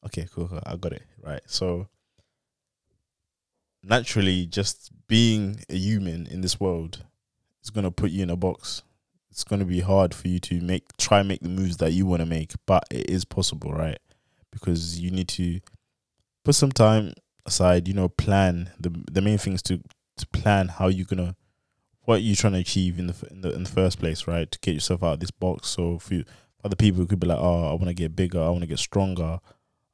Okay, 0.07 0.27
cool, 0.33 0.49
cool. 0.49 0.61
I 0.65 0.77
got 0.77 0.93
it 0.93 1.03
right. 1.23 1.43
So 1.47 1.89
naturally, 3.83 4.47
just 4.47 4.91
being 5.07 5.61
a 5.69 5.77
human 5.77 6.27
in 6.27 6.41
this 6.41 6.59
world 6.59 7.05
is 7.63 7.71
gonna 7.71 7.91
put 7.91 8.11
you 8.11 8.23
in 8.23 8.31
a 8.31 8.37
box. 8.37 8.83
It's 9.31 9.45
gonna 9.45 9.65
be 9.65 9.81
hard 9.81 10.15
for 10.15 10.29
you 10.29 10.39
to 10.41 10.61
make 10.61 10.97
try 10.97 11.21
and 11.21 11.29
make 11.29 11.41
the 11.41 11.49
moves 11.49 11.77
that 11.79 11.93
you 11.93 12.07
want 12.07 12.21
to 12.21 12.27
make, 12.27 12.53
but 12.67 12.85
it 12.91 13.09
is 13.09 13.25
possible, 13.25 13.73
right? 13.73 13.99
Because 14.51 14.99
you 14.99 15.11
need 15.11 15.29
to 15.29 15.61
put 16.45 16.55
some 16.55 16.73
time 16.73 17.13
aside. 17.47 17.89
You 17.89 17.95
know, 17.95 18.09
plan 18.09 18.73
the 18.79 18.91
the 19.11 19.23
main 19.23 19.39
thing 19.39 19.55
is 19.55 19.63
to 19.63 19.81
to 20.17 20.27
plan 20.29 20.69
how 20.69 20.89
you're 20.89 21.07
gonna 21.07 21.37
what 22.05 22.17
are 22.17 22.19
you're 22.19 22.37
trying 22.37 22.55
to 22.55 22.59
achieve 22.59 22.99
in 22.99 23.07
the 23.07 23.29
in 23.31 23.41
the 23.43 23.55
in 23.55 23.63
the 23.65 23.71
first 23.71 23.99
place, 23.99 24.27
right? 24.27 24.51
To 24.51 24.59
get 24.59 24.75
yourself 24.75 25.03
out 25.03 25.15
of 25.15 25.21
this 25.21 25.31
box. 25.31 25.69
So 25.69 25.99
for 25.99 26.15
you, 26.15 26.25
other 26.65 26.77
people, 26.77 27.07
could 27.07 27.21
be 27.21 27.27
like, 27.27 27.39
oh, 27.39 27.71
I 27.71 27.75
want 27.75 27.87
to 27.87 27.95
get 27.95 28.17
bigger, 28.17 28.41
I 28.41 28.49
want 28.49 28.63
to 28.63 28.67
get 28.67 28.79
stronger, 28.79 29.41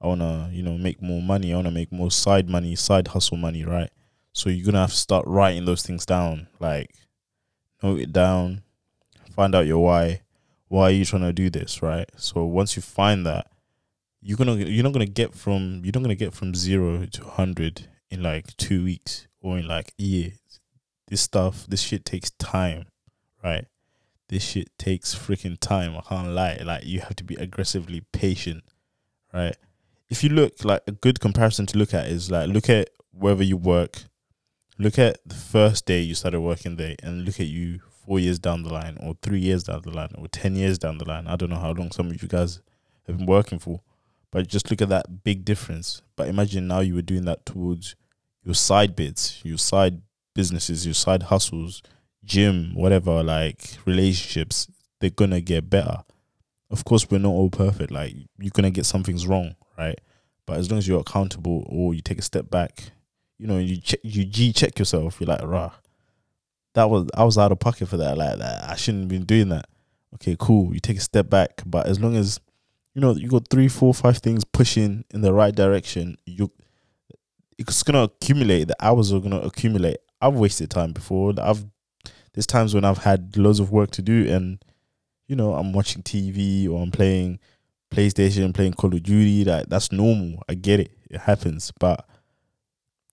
I 0.01 0.07
want 0.07 0.21
to 0.21 0.49
you 0.53 0.63
know 0.63 0.79
make 0.79 1.03
more 1.03 1.23
money, 1.23 1.53
I 1.53 1.57
want 1.57 1.67
to 1.67 1.73
make 1.73 1.93
more 1.93 2.11
side 2.11 2.49
money, 2.49 2.75
side 2.77 3.09
hustle 3.09 3.37
money, 3.37 3.65
right? 3.65 3.91
So 4.33 4.51
you're 4.51 4.67
gonna 4.67 4.81
have 4.81 4.91
to 4.91 4.97
start 4.97 5.27
writing 5.27 5.65
those 5.65 5.83
things 5.83 6.07
down, 6.07 6.49
like 6.61 6.95
note 7.83 8.01
it 8.01 8.13
down, 8.13 8.63
find 9.35 9.55
out 9.55 9.67
your 9.67 9.83
why. 9.83 10.23
Why 10.69 10.83
are 10.85 10.91
you 10.91 11.07
trying 11.07 11.23
to 11.23 11.33
do 11.33 11.49
this, 11.49 11.81
right? 11.81 12.09
So 12.17 12.45
once 12.45 12.77
you 12.77 12.83
find 12.83 13.25
that, 13.25 13.51
you're 14.21 14.37
gonna 14.37 14.57
you're 14.57 14.85
not 14.85 14.93
gonna 14.93 15.07
get 15.07 15.35
from 15.35 15.81
you're 15.83 15.93
not 15.95 16.03
gonna 16.03 16.15
get 16.15 16.35
from 16.35 16.55
zero 16.55 17.07
to 17.07 17.25
hundred 17.25 17.89
in 18.11 18.23
like 18.23 18.57
two 18.57 18.85
weeks 18.85 19.27
or 19.41 19.59
in 19.59 19.67
like 19.67 19.93
a 19.99 20.03
year 20.03 20.33
this 21.09 21.21
stuff, 21.23 21.67
this 21.67 21.83
shit 21.83 22.05
takes 22.05 22.31
time, 22.33 22.87
right? 23.43 23.67
This 24.29 24.45
shit 24.45 24.71
takes 24.79 25.15
freaking 25.15 25.59
time. 25.59 25.97
I 25.97 26.03
can't 26.03 26.29
lie. 26.29 26.61
Like 26.63 26.85
you 26.85 27.01
have 27.01 27.17
to 27.17 27.25
be 27.25 27.35
aggressively 27.37 28.03
patient, 28.13 28.63
right? 29.33 29.57
If 30.11 30.23
you 30.23 30.31
look 30.31 30.65
like 30.65 30.83
a 30.87 30.93
good 30.93 31.21
comparison 31.21 31.67
to 31.67 31.79
look 31.79 31.93
at 31.95 32.09
is 32.09 32.31
like 32.31 32.49
look 32.49 32.69
at 32.69 32.91
wherever 33.13 33.43
you 33.43 33.57
work, 33.57 34.05
look 34.79 34.99
at 34.99 35.19
the 35.27 35.35
first 35.35 35.87
day 35.87 36.01
you 36.01 36.15
started 36.15 36.41
working 36.41 36.77
there, 36.77 36.95
and 37.03 37.25
look 37.25 37.41
at 37.41 37.47
you 37.47 37.81
four 37.91 38.19
years 38.19 38.39
down 38.39 38.63
the 38.63 38.73
line, 38.73 38.99
or 39.03 39.17
three 39.23 39.41
years 39.41 39.65
down 39.65 39.83
the 39.83 39.91
line, 39.91 40.11
or 40.17 40.29
ten 40.29 40.55
years 40.55 40.79
down 40.79 40.99
the 40.99 41.05
line. 41.07 41.27
I 41.27 41.37
don't 41.37 41.51
know 41.51 41.57
how 41.57 41.73
long 41.73 41.91
some 41.91 42.09
of 42.11 42.23
you 42.23 42.29
guys 42.29 42.61
have 43.07 43.17
been 43.17 43.27
working 43.27 43.59
for, 43.59 43.81
but 44.31 44.47
just 44.47 44.71
look 44.71 44.83
at 44.83 44.91
that 44.91 45.25
big 45.25 45.45
difference. 45.45 46.03
But 46.17 46.29
imagine 46.29 46.69
now 46.69 46.81
you 46.81 46.95
were 46.95 47.03
doing 47.03 47.25
that 47.25 47.47
towards 47.47 47.97
your 48.45 48.55
side 48.55 48.95
bits, 48.95 49.41
your 49.43 49.59
side 49.59 50.03
businesses, 50.39 50.87
your 50.87 50.95
side 50.95 51.25
hustles, 51.25 51.83
gym, 52.25 52.73
whatever, 52.73 53.25
like 53.25 53.77
relationships, 53.87 54.69
they're 55.01 55.11
gonna 55.11 55.41
get 55.41 55.69
better. 55.69 56.05
Of 56.71 56.85
course, 56.85 57.11
we're 57.11 57.19
not 57.19 57.31
all 57.31 57.51
perfect. 57.51 57.91
Like 57.91 58.15
you're 58.39 58.53
gonna 58.55 58.71
get 58.71 58.87
some 58.87 59.03
things 59.03 59.27
wrong, 59.27 59.57
right? 59.77 60.01
But 60.47 60.59
as 60.59 60.71
long 60.71 60.79
as 60.79 60.87
you're 60.87 61.01
accountable 61.01 61.67
or 61.69 61.93
you 61.93 62.03
take 62.03 62.21
a 62.21 62.23
step 62.23 62.49
back, 62.51 62.93
you 63.37 63.49
know, 63.49 63.59
you 63.59 63.81
check, 63.81 63.99
you 64.05 64.25
g 64.25 64.53
check 64.53 64.79
yourself. 64.79 65.21
You're 65.21 65.27
like, 65.27 65.43
rah, 65.43 65.73
that 66.75 66.89
was 66.89 67.09
I 67.15 67.25
was 67.25 67.37
out 67.37 67.51
of 67.51 67.59
pocket 67.59 67.89
for 67.89 67.97
that. 67.97 68.17
Like 68.17 68.39
that, 68.39 68.71
I 68.71 68.77
shouldn't 68.77 69.03
have 69.03 69.09
been 69.09 69.25
doing 69.25 69.49
that. 69.49 69.67
Okay, 70.15 70.37
cool. 70.39 70.73
You 70.73 70.79
take 70.79 70.99
a 70.99 71.01
step 71.01 71.29
back, 71.29 71.63
but 71.67 71.87
as 71.87 71.99
long 71.99 72.15
as 72.15 72.39
you 72.95 73.01
know 73.01 73.17
you 73.17 73.27
got 73.29 73.49
three, 73.49 73.67
four, 73.67 73.93
five 73.93 74.19
things 74.19 74.45
pushing 74.45 75.05
in 75.11 75.21
the 75.21 75.33
right 75.33 75.55
direction, 75.55 76.17
you 76.27 76.53
it's 77.59 77.83
gonna 77.83 78.05
accumulate. 78.05 78.69
The 78.69 78.77
hours 78.79 79.13
are 79.13 79.19
gonna 79.19 79.41
accumulate. 79.41 79.99
I've 80.21 80.35
wasted 80.35 80.71
time 80.71 80.93
before. 80.93 81.35
I've 81.41 81.65
there's 82.33 82.47
times 82.47 82.75
when 82.75 82.85
I've 82.85 82.99
had 82.99 83.37
loads 83.37 83.59
of 83.59 83.71
work 83.73 83.91
to 83.93 84.03
do 84.03 84.29
and 84.29 84.63
you 85.29 85.37
know, 85.37 85.55
I'm 85.55 85.73
watching 85.73 86.03
TV 86.03 86.69
or 86.69 86.83
I'm 86.83 86.91
playing 86.91 87.39
PlayStation, 87.91 88.55
playing 88.55 88.75
Call 88.75 88.95
of 88.95 89.03
Duty, 89.03 89.45
that 89.45 89.69
that's 89.71 89.93
normal. 89.93 90.43
I 90.49 90.55
get 90.55 90.81
it. 90.81 90.91
It 91.11 91.21
happens. 91.21 91.73
But 91.79 92.07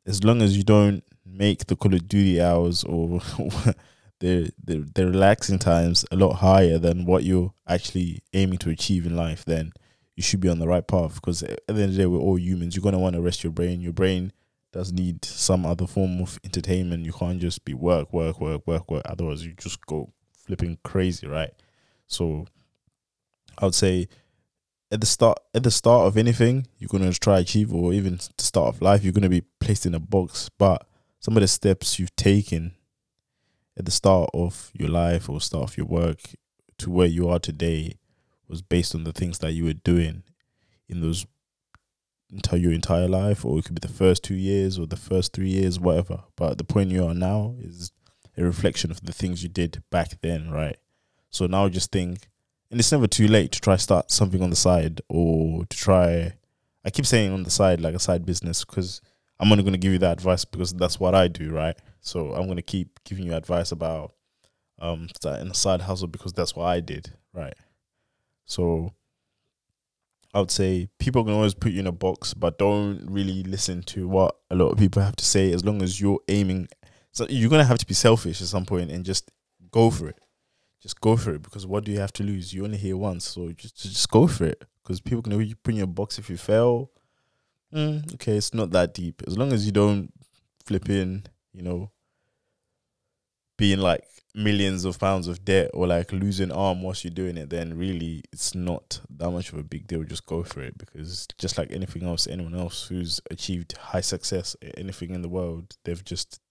as 0.05 0.23
long 0.23 0.41
as 0.41 0.57
you 0.57 0.63
don't 0.63 1.03
make 1.25 1.67
the 1.67 1.75
Call 1.75 1.93
of 1.93 2.07
Duty 2.07 2.41
hours 2.41 2.83
or 2.83 3.19
the 4.19 4.51
the 4.63 4.89
the 4.93 5.05
relaxing 5.05 5.59
times 5.59 6.05
a 6.11 6.15
lot 6.15 6.35
higher 6.35 6.77
than 6.77 7.05
what 7.05 7.23
you're 7.23 7.53
actually 7.67 8.23
aiming 8.33 8.59
to 8.59 8.69
achieve 8.69 9.05
in 9.05 9.15
life, 9.15 9.45
then 9.45 9.73
you 10.15 10.23
should 10.23 10.39
be 10.39 10.49
on 10.49 10.59
the 10.59 10.67
right 10.67 10.87
path. 10.87 11.15
Because 11.15 11.43
at 11.43 11.59
the 11.67 11.73
end 11.73 11.83
of 11.83 11.91
the 11.91 11.97
day, 11.97 12.05
we're 12.05 12.19
all 12.19 12.39
humans. 12.39 12.75
You're 12.75 12.83
gonna 12.83 12.99
want 12.99 13.15
to 13.15 13.21
rest 13.21 13.43
your 13.43 13.53
brain. 13.53 13.81
Your 13.81 13.93
brain 13.93 14.31
does 14.75 14.91
need 14.91 15.23
some 15.23 15.65
other 15.65 15.87
form 15.87 16.21
of 16.21 16.37
entertainment. 16.43 17.05
You 17.05 17.13
can't 17.13 17.39
just 17.39 17.63
be 17.63 17.73
work, 17.73 18.11
work, 18.11 18.41
work, 18.41 18.67
work, 18.67 18.91
work. 18.91 19.03
Otherwise, 19.05 19.45
you 19.45 19.53
just 19.53 19.83
go 19.85 20.11
flipping 20.45 20.77
crazy, 20.83 21.27
right? 21.27 21.53
So, 22.07 22.45
I 23.57 23.63
would 23.63 23.73
say 23.73 24.09
at 24.91 24.99
the 24.99 25.07
start, 25.07 25.39
at 25.53 25.63
the 25.63 25.71
start 25.71 26.07
of 26.07 26.17
anything 26.17 26.67
you're 26.77 26.89
gonna 26.89 27.13
try 27.13 27.39
achieve, 27.39 27.73
or 27.73 27.93
even 27.93 28.17
the 28.17 28.43
start 28.43 28.75
of 28.75 28.81
life, 28.81 29.01
you're 29.01 29.13
gonna 29.13 29.29
be 29.29 29.43
placed 29.61 29.85
in 29.85 29.95
a 29.95 29.99
box. 29.99 30.49
But 30.49 30.85
some 31.21 31.37
of 31.37 31.41
the 31.41 31.47
steps 31.47 31.97
you've 31.97 32.15
taken 32.17 32.73
at 33.77 33.85
the 33.85 33.91
start 33.91 34.29
of 34.33 34.71
your 34.73 34.89
life 34.89 35.29
or 35.29 35.39
start 35.39 35.69
of 35.69 35.77
your 35.77 35.87
work 35.87 36.19
to 36.79 36.89
where 36.89 37.07
you 37.07 37.29
are 37.29 37.39
today 37.39 37.97
was 38.49 38.61
based 38.61 38.93
on 38.93 39.05
the 39.05 39.13
things 39.13 39.39
that 39.39 39.53
you 39.53 39.63
were 39.63 39.73
doing 39.73 40.23
in 40.89 40.99
those 40.99 41.25
entire 42.31 42.59
your 42.59 42.71
entire 42.71 43.07
life, 43.07 43.45
or 43.45 43.59
it 43.59 43.65
could 43.65 43.75
be 43.75 43.87
the 43.87 43.93
first 43.93 44.23
two 44.23 44.35
years 44.35 44.77
or 44.79 44.87
the 44.87 44.95
first 44.95 45.33
three 45.33 45.49
years, 45.49 45.79
whatever. 45.79 46.23
But 46.35 46.57
the 46.57 46.63
point 46.63 46.91
you 46.91 47.05
are 47.05 47.13
now 47.13 47.55
is 47.59 47.91
a 48.37 48.43
reflection 48.43 48.91
of 48.91 49.01
the 49.01 49.13
things 49.13 49.43
you 49.43 49.49
did 49.49 49.83
back 49.91 50.21
then, 50.21 50.51
right? 50.51 50.77
So 51.29 51.47
now 51.47 51.69
just 51.69 51.91
think, 51.91 52.27
and 52.71 52.79
it's 52.79 52.91
never 52.91 53.07
too 53.07 53.27
late 53.27 53.51
to 53.53 53.61
try 53.61 53.75
start 53.75 54.11
something 54.11 54.41
on 54.41 54.49
the 54.49 54.55
side 54.55 55.01
or 55.09 55.65
to 55.65 55.77
try. 55.77 56.33
I 56.83 56.89
keep 56.89 57.05
saying 57.05 57.31
on 57.31 57.43
the 57.43 57.49
side 57.49 57.81
like 57.81 57.95
a 57.95 57.99
side 57.99 58.25
business 58.25 58.63
because 58.63 59.01
I'm 59.39 59.51
only 59.51 59.63
going 59.63 59.73
to 59.73 59.79
give 59.79 59.91
you 59.91 59.99
that 59.99 60.13
advice 60.13 60.45
because 60.45 60.73
that's 60.73 60.99
what 60.99 61.15
I 61.15 61.27
do, 61.27 61.51
right? 61.51 61.75
So 62.01 62.33
I'm 62.33 62.45
going 62.45 62.57
to 62.57 62.61
keep 62.61 62.99
giving 63.03 63.25
you 63.25 63.33
advice 63.33 63.71
about 63.71 64.13
um 64.79 65.07
starting 65.15 65.49
a 65.49 65.53
side 65.53 65.81
hustle 65.81 66.07
because 66.07 66.33
that's 66.33 66.55
what 66.55 66.65
I 66.65 66.79
did, 66.79 67.13
right? 67.33 67.55
So 68.45 68.93
I 70.35 70.39
would 70.39 70.51
say 70.51 70.89
people 70.99 71.23
can 71.23 71.33
always 71.33 71.53
put 71.53 71.71
you 71.71 71.79
in 71.79 71.87
a 71.87 71.93
box, 71.93 72.33
but 72.33 72.57
don't 72.59 73.01
really 73.09 73.41
listen 73.43 73.81
to 73.83 74.05
what 74.05 74.35
a 74.51 74.55
lot 74.55 74.67
of 74.67 74.77
people 74.77 75.01
have 75.01 75.15
to 75.15 75.25
say. 75.25 75.53
As 75.53 75.63
long 75.63 75.81
as 75.81 76.01
you're 76.01 76.19
aiming, 76.27 76.67
so 77.13 77.25
you're 77.29 77.49
gonna 77.49 77.63
have 77.63 77.77
to 77.77 77.85
be 77.85 77.93
selfish 77.93 78.41
at 78.41 78.49
some 78.49 78.65
point 78.65 78.91
and 78.91 79.05
just 79.05 79.31
go 79.71 79.89
for 79.89 80.09
it. 80.09 80.19
Just 80.81 80.99
go 80.99 81.15
for 81.15 81.33
it 81.33 81.41
because 81.41 81.65
what 81.65 81.85
do 81.85 81.93
you 81.93 82.01
have 82.01 82.11
to 82.13 82.23
lose? 82.23 82.53
You 82.53 82.65
only 82.65 82.77
hear 82.77 82.97
once, 82.97 83.29
so 83.29 83.49
just 83.53 83.81
just 83.81 84.11
go 84.11 84.27
for 84.27 84.43
it. 84.43 84.61
Because 84.83 84.99
people 84.99 85.21
can 85.21 85.31
always 85.31 85.55
put 85.63 85.73
you 85.73 85.83
in 85.83 85.83
a 85.85 85.87
box 85.87 86.19
if 86.19 86.29
you 86.29 86.35
fail. 86.35 86.91
Mm, 87.73 88.13
okay, 88.15 88.35
it's 88.35 88.53
not 88.53 88.71
that 88.71 88.93
deep. 88.93 89.23
As 89.25 89.37
long 89.37 89.53
as 89.53 89.65
you 89.65 89.71
don't 89.71 90.11
flip 90.65 90.89
in, 90.89 91.23
you 91.53 91.61
know, 91.61 91.91
being 93.57 93.79
like 93.79 94.03
millions 94.35 94.83
of 94.83 94.99
pounds 94.99 95.27
of 95.27 95.45
debt 95.45 95.71
or 95.73 95.87
like 95.87 96.11
losing 96.11 96.51
arm 96.51 96.81
whilst 96.81 97.03
you're 97.03 97.13
doing 97.13 97.37
it, 97.37 97.49
then 97.49 97.77
really 97.77 98.21
it's 98.33 98.53
not 98.53 98.99
that 99.09 99.31
much 99.31 99.51
of 99.53 99.57
a 99.57 99.63
big 99.63 99.87
deal. 99.87 100.03
Just 100.03 100.25
go 100.25 100.43
for 100.43 100.61
it 100.61 100.77
because 100.77 101.27
just 101.37 101.57
like 101.57 101.71
anything 101.71 102.03
else, 102.03 102.27
anyone 102.27 102.53
else 102.53 102.87
who's 102.87 103.21
achieved 103.31 103.77
high 103.77 104.01
success, 104.01 104.55
anything 104.77 105.11
in 105.11 105.21
the 105.21 105.29
world, 105.29 105.77
they've 105.85 106.03
just 106.03 106.41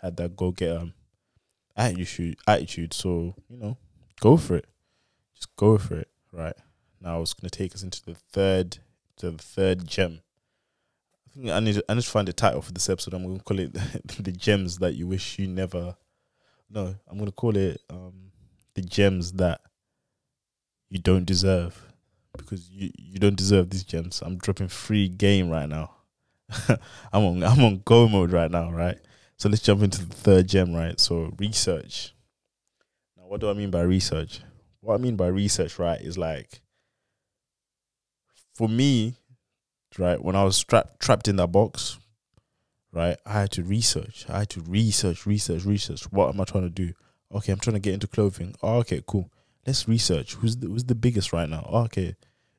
had 0.00 0.16
that 0.16 0.36
go 0.36 0.50
getter 0.50 0.92
attitude. 1.76 2.38
Attitude. 2.46 2.94
So 2.94 3.34
you 3.48 3.56
know, 3.58 3.76
go 4.20 4.36
for 4.36 4.56
it. 4.56 4.66
Just 5.34 5.54
go 5.56 5.78
for 5.78 5.98
it. 5.98 6.08
Right 6.32 6.56
now, 7.00 7.20
it's 7.20 7.34
gonna 7.34 7.50
take 7.50 7.74
us 7.74 7.82
into 7.82 8.02
the 8.04 8.14
third, 8.14 8.78
to 9.18 9.30
the 9.30 9.42
third 9.42 9.86
gem. 9.86 10.20
I 11.26 11.34
think 11.34 11.50
I 11.50 11.60
need 11.60 11.74
to, 11.74 11.84
I 11.88 11.94
need 11.94 12.02
to 12.02 12.10
find 12.10 12.28
a 12.28 12.32
title 12.32 12.62
for 12.62 12.72
this 12.72 12.88
episode. 12.88 13.14
I'm 13.14 13.24
gonna 13.24 13.40
call 13.40 13.58
it 13.58 13.72
the 14.18 14.32
gems 14.32 14.78
that 14.78 14.94
you 14.94 15.06
wish 15.06 15.38
you 15.38 15.46
never 15.46 15.96
no, 16.74 16.94
I'm 17.08 17.18
gonna 17.18 17.32
call 17.32 17.56
it 17.56 17.80
um, 17.88 18.32
the 18.74 18.82
gems 18.82 19.32
that 19.34 19.60
you 20.90 20.98
don't 20.98 21.24
deserve 21.24 21.80
because 22.36 22.68
you 22.68 22.90
you 22.98 23.18
don't 23.18 23.36
deserve 23.36 23.70
these 23.70 23.84
gems. 23.84 24.20
I'm 24.24 24.36
dropping 24.38 24.68
free 24.68 25.08
game 25.08 25.48
right 25.48 25.68
now. 25.68 25.92
I'm 27.12 27.24
on 27.24 27.42
I'm 27.44 27.64
on 27.64 27.82
go 27.84 28.08
mode 28.08 28.32
right 28.32 28.50
now, 28.50 28.72
right? 28.72 28.98
So 29.36 29.48
let's 29.48 29.62
jump 29.62 29.82
into 29.82 30.04
the 30.04 30.14
third 30.14 30.48
gem, 30.48 30.74
right? 30.74 30.98
So 30.98 31.32
research. 31.38 32.12
Now, 33.16 33.24
what 33.28 33.40
do 33.40 33.48
I 33.48 33.54
mean 33.54 33.70
by 33.70 33.82
research? 33.82 34.40
What 34.80 34.94
I 34.94 34.98
mean 34.98 35.16
by 35.16 35.28
research, 35.28 35.78
right, 35.78 36.00
is 36.00 36.18
like 36.18 36.60
for 38.54 38.68
me, 38.68 39.14
right, 39.98 40.22
when 40.22 40.36
I 40.36 40.42
was 40.44 40.62
trapped 40.62 41.00
trapped 41.00 41.28
in 41.28 41.36
that 41.36 41.52
box, 41.52 41.98
right, 42.94 43.18
I 43.26 43.32
had 43.32 43.50
to 43.52 43.62
research. 43.62 44.24
I 44.28 44.40
had 44.40 44.50
to 44.50 44.60
research, 44.60 45.26
research, 45.26 45.64
research. 45.64 46.04
What 46.12 46.32
am 46.32 46.40
I 46.40 46.44
trying 46.44 46.64
to 46.64 46.70
do? 46.70 46.92
Okay, 47.34 47.52
I'm 47.52 47.58
trying 47.58 47.74
to 47.74 47.80
get 47.80 47.94
into 47.94 48.06
clothing. 48.06 48.54
Oh, 48.62 48.78
okay, 48.78 49.02
cool. 49.06 49.30
Let's 49.66 49.88
research. 49.88 50.34
Who's 50.34 50.56
the, 50.56 50.68
who's 50.68 50.84
the 50.84 50.94
biggest 50.94 51.32
right 51.32 51.48
now? 51.48 51.66
Oh, 51.68 51.84
okay, 51.84 52.14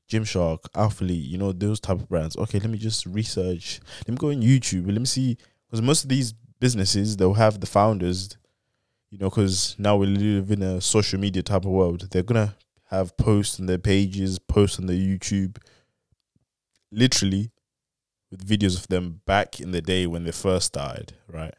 Gymshark, 0.09 0.59
Alphalete, 0.75 1.27
you 1.27 1.37
know 1.37 1.51
those 1.51 1.79
type 1.79 1.97
of 1.97 2.09
brands. 2.09 2.37
Okay, 2.37 2.59
let 2.59 2.69
me 2.69 2.77
just 2.77 3.05
research. 3.05 3.79
Let 4.07 4.09
me 4.09 4.17
go 4.17 4.29
on 4.29 4.41
YouTube. 4.41 4.87
Let 4.87 4.99
me 4.99 5.05
see 5.05 5.37
because 5.67 5.81
most 5.81 6.03
of 6.03 6.09
these 6.09 6.33
businesses 6.59 7.17
they'll 7.17 7.33
have 7.33 7.59
the 7.59 7.65
founders. 7.65 8.37
You 9.09 9.19
know, 9.19 9.29
because 9.29 9.75
now 9.79 9.95
we 9.95 10.07
live 10.07 10.51
in 10.51 10.61
a 10.61 10.81
social 10.81 11.19
media 11.19 11.41
type 11.41 11.63
of 11.63 11.71
world. 11.71 12.07
They're 12.11 12.23
gonna 12.23 12.55
have 12.89 13.15
posts 13.17 13.59
on 13.59 13.65
their 13.65 13.77
pages, 13.77 14.37
posts 14.39 14.79
on 14.79 14.85
their 14.85 14.95
YouTube, 14.95 15.57
literally 16.91 17.51
with 18.31 18.47
videos 18.47 18.77
of 18.77 18.87
them 18.87 19.21
back 19.25 19.59
in 19.59 19.71
the 19.71 19.81
day 19.81 20.07
when 20.07 20.23
they 20.23 20.31
first 20.31 20.67
started, 20.67 21.13
right? 21.27 21.53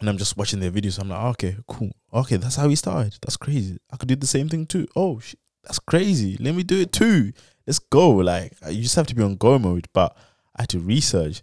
And 0.00 0.08
I'm 0.08 0.18
just 0.18 0.36
watching 0.36 0.60
their 0.60 0.70
videos. 0.70 0.98
I'm 0.98 1.08
like, 1.08 1.22
okay, 1.34 1.56
cool. 1.68 1.92
Okay, 2.12 2.36
that's 2.36 2.56
how 2.56 2.68
he 2.68 2.76
started. 2.76 3.16
That's 3.22 3.36
crazy. 3.36 3.78
I 3.90 3.96
could 3.96 4.08
do 4.08 4.16
the 4.16 4.26
same 4.26 4.48
thing 4.48 4.66
too. 4.66 4.88
Oh, 4.96 5.20
that's 5.62 5.78
crazy. 5.78 6.36
Let 6.40 6.54
me 6.54 6.64
do 6.64 6.80
it 6.80 6.92
too. 6.92 7.32
Let's 7.66 7.78
go. 7.78 8.10
Like, 8.10 8.52
you 8.68 8.82
just 8.82 8.96
have 8.96 9.06
to 9.06 9.14
be 9.14 9.22
on 9.22 9.36
go 9.36 9.58
mode. 9.58 9.86
But 9.92 10.16
I 10.56 10.62
had 10.62 10.70
to 10.70 10.80
research, 10.80 11.42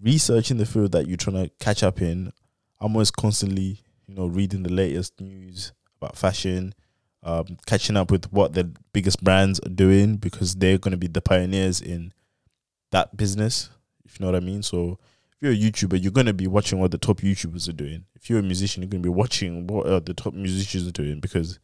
research 0.00 0.50
in 0.50 0.56
the 0.56 0.64
field 0.64 0.92
that 0.92 1.06
you're 1.06 1.18
trying 1.18 1.44
to 1.44 1.50
catch 1.60 1.82
up 1.82 2.00
in. 2.00 2.32
I'm 2.80 2.94
always 2.94 3.10
constantly, 3.10 3.82
you 4.06 4.14
know, 4.14 4.26
reading 4.26 4.62
the 4.62 4.72
latest 4.72 5.20
news 5.20 5.72
about 6.00 6.16
fashion, 6.16 6.74
um, 7.22 7.58
catching 7.66 7.98
up 7.98 8.10
with 8.10 8.32
what 8.32 8.54
the 8.54 8.72
biggest 8.94 9.22
brands 9.22 9.60
are 9.60 9.68
doing 9.68 10.16
because 10.16 10.54
they're 10.54 10.78
going 10.78 10.92
to 10.92 10.96
be 10.96 11.06
the 11.06 11.20
pioneers 11.20 11.82
in 11.82 12.14
that 12.90 13.16
business, 13.16 13.70
if 14.04 14.18
you 14.18 14.24
know 14.24 14.32
what 14.32 14.42
I 14.42 14.44
mean. 14.44 14.62
So 14.62 14.98
if 15.32 15.38
you're 15.40 15.52
a 15.52 15.56
YouTuber, 15.56 16.02
you're 16.02 16.12
to 16.26 16.34
be 16.34 16.46
watching 16.46 16.78
what 16.78 16.90
the 16.90 16.98
top 16.98 17.18
YouTubers 17.18 17.68
are 17.68 17.72
doing. 17.72 18.04
If 18.14 18.28
you're 18.28 18.40
a 18.40 18.42
musician, 18.42 18.82
you're 18.82 18.90
to 18.90 18.98
be 18.98 19.08
watching 19.08 19.66
what 19.66 19.86
uh, 19.86 20.00
the 20.00 20.14
top 20.14 20.34
musicians 20.34 20.86
are 20.86 20.92
doing 20.92 21.20
because 21.20 21.58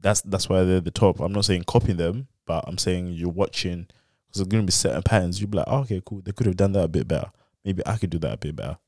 that's 0.00 0.20
that's 0.22 0.48
why 0.48 0.62
they're 0.64 0.80
the 0.80 0.90
top. 0.90 1.20
I'm 1.20 1.32
not 1.32 1.44
saying 1.44 1.64
copying 1.64 1.96
them, 1.96 2.28
but 2.46 2.64
I'm 2.66 2.78
saying 2.78 3.08
you're 3.08 3.28
watching 3.28 3.86
because 4.26 4.40
there's 4.40 4.48
to 4.62 4.66
be 4.66 4.72
certain 4.72 5.02
patterns. 5.02 5.40
You'll 5.40 5.50
be 5.50 5.58
like, 5.58 5.68
oh, 5.68 5.80
okay, 5.80 6.02
cool. 6.04 6.20
They 6.22 6.32
could 6.32 6.46
have 6.46 6.56
done 6.56 6.72
that 6.72 6.84
a 6.84 6.88
bit 6.88 7.08
better. 7.08 7.30
Maybe 7.64 7.82
I 7.86 7.96
could 7.96 8.10
do 8.10 8.18
that 8.18 8.34
a 8.34 8.36
bit 8.36 8.56
better. 8.56 8.78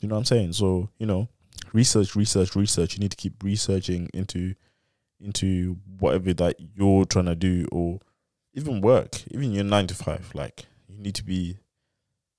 You 0.00 0.08
know 0.08 0.14
what 0.14 0.20
I'm 0.20 0.24
saying? 0.24 0.52
So 0.54 0.90
you 0.98 1.06
know, 1.06 1.28
research, 1.72 2.16
research, 2.16 2.56
research. 2.56 2.94
You 2.94 3.00
need 3.00 3.10
to 3.10 3.16
keep 3.16 3.42
researching 3.42 4.08
into 4.14 4.54
into 5.20 5.76
whatever 5.98 6.32
that 6.32 6.56
you're 6.76 7.04
trying 7.04 7.26
to 7.26 7.34
do 7.34 7.66
or 7.72 8.00
even 8.58 8.80
work, 8.80 9.22
even 9.30 9.52
your 9.52 9.64
nine 9.64 9.86
to 9.86 9.94
five. 9.94 10.30
Like 10.34 10.66
you 10.88 10.98
need 10.98 11.14
to 11.14 11.24
be 11.24 11.58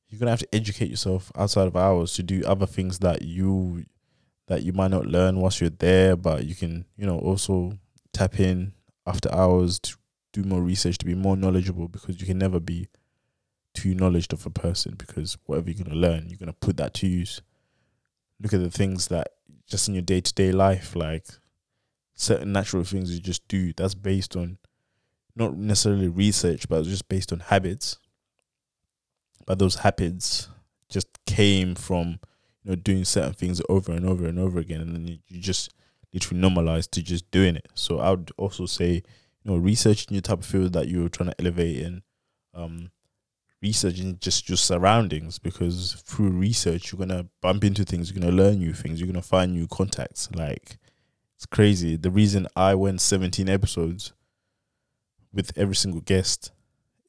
you're 0.10 0.20
gonna 0.20 0.32
have 0.32 0.40
to 0.40 0.56
educate 0.56 0.90
yourself 0.90 1.32
outside 1.36 1.68
of 1.68 1.76
hours 1.76 2.14
to 2.14 2.24
do 2.24 2.44
other 2.46 2.66
things 2.66 3.00
that 3.00 3.22
you 3.22 3.86
that 4.48 4.64
you 4.64 4.74
might 4.74 4.92
not 4.92 5.06
learn 5.06 5.40
whilst 5.40 5.62
you're 5.62 5.70
there, 5.70 6.16
but 6.16 6.46
you 6.46 6.56
can, 6.56 6.86
you 6.98 7.06
know, 7.06 7.20
also 7.20 7.78
tap 8.14 8.40
in 8.40 8.74
after 9.06 9.32
hours 9.32 9.80
to 9.80 9.96
do 10.34 10.44
more 10.44 10.62
research 10.62 10.98
to 10.98 11.06
be 11.06 11.14
more 11.14 11.38
knowledgeable 11.38 11.88
because 11.88 12.20
you 12.20 12.26
can 12.26 12.40
never 12.40 12.60
be 12.60 12.88
too 13.76 13.94
knowledgeable 13.94 14.40
of 14.40 14.46
a 14.48 14.50
person 14.50 14.96
because 14.98 15.38
whatever 15.46 15.70
you're 15.70 15.84
gonna 15.84 15.96
learn, 15.96 16.28
you're 16.28 16.40
gonna 16.40 16.54
put 16.54 16.78
that 16.78 16.96
to 16.96 17.08
use. 17.08 17.42
Look 18.42 18.54
at 18.54 18.62
the 18.62 18.72
things 18.72 19.08
that 19.08 19.34
just 19.68 19.88
in 19.88 19.94
your 19.94 20.02
day 20.02 20.22
to 20.22 20.34
day 20.34 20.52
life, 20.52 20.96
like 20.96 21.28
certain 22.16 22.52
natural 22.52 22.84
things 22.84 23.14
you 23.14 23.22
just 23.22 23.48
do. 23.48 23.74
That's 23.74 23.94
based 23.94 24.36
on 24.36 24.58
not 25.36 25.56
necessarily 25.56 26.08
research, 26.08 26.68
but 26.68 26.84
just 26.84 27.08
based 27.10 27.32
on 27.32 27.40
habits. 27.40 27.98
But 29.46 29.60
those 29.60 29.76
habits 29.76 30.50
just 30.90 31.08
came 31.26 31.76
from 31.76 32.20
you 32.64 32.72
know 32.72 32.76
doing 32.76 33.06
certain 33.06 33.34
things 33.34 33.62
over 33.70 33.92
and 33.92 34.06
over 34.06 34.28
and 34.28 34.40
over 34.40 34.60
again, 34.60 34.82
and 34.82 34.96
then 34.96 35.08
you, 35.08 35.40
just 35.40 35.74
literally 36.14 36.42
normalize 36.42 36.90
to 36.92 37.04
just 37.04 37.30
doing 37.32 37.56
it. 37.56 37.68
So 37.74 38.00
I 38.00 38.12
would 38.12 38.32
also 38.38 38.66
say, 38.66 38.94
you 39.44 39.52
know, 39.52 39.58
researching 39.58 40.14
your 40.14 40.22
type 40.22 40.40
of 40.40 40.46
field 40.46 40.74
that 40.74 40.88
you're 40.88 41.10
trying 41.10 41.30
to 41.30 41.36
elevate 41.40 41.78
in, 41.78 42.02
um, 42.54 42.92
researching 43.62 44.18
just 44.22 44.50
your 44.50 44.58
surroundings 44.58 45.38
because 45.38 46.02
through 46.06 46.30
research 46.30 46.92
you're 46.92 47.00
gonna 47.00 47.28
bump 47.42 47.64
into 47.64 47.84
things, 47.84 48.12
you're 48.12 48.20
gonna 48.20 48.36
learn 48.36 48.60
new 48.60 48.74
things, 48.74 49.00
you're 49.00 49.08
gonna 49.08 49.22
find 49.22 49.54
new 49.54 49.68
contacts. 49.68 50.30
Like 50.34 50.78
it's 51.36 51.46
crazy. 51.46 51.96
The 51.96 52.12
reason 52.12 52.48
I 52.56 52.76
went 52.76 53.02
17 53.02 53.48
episodes 53.50 54.14
with 55.34 55.52
every 55.58 55.76
single 55.76 56.02
guest 56.02 56.52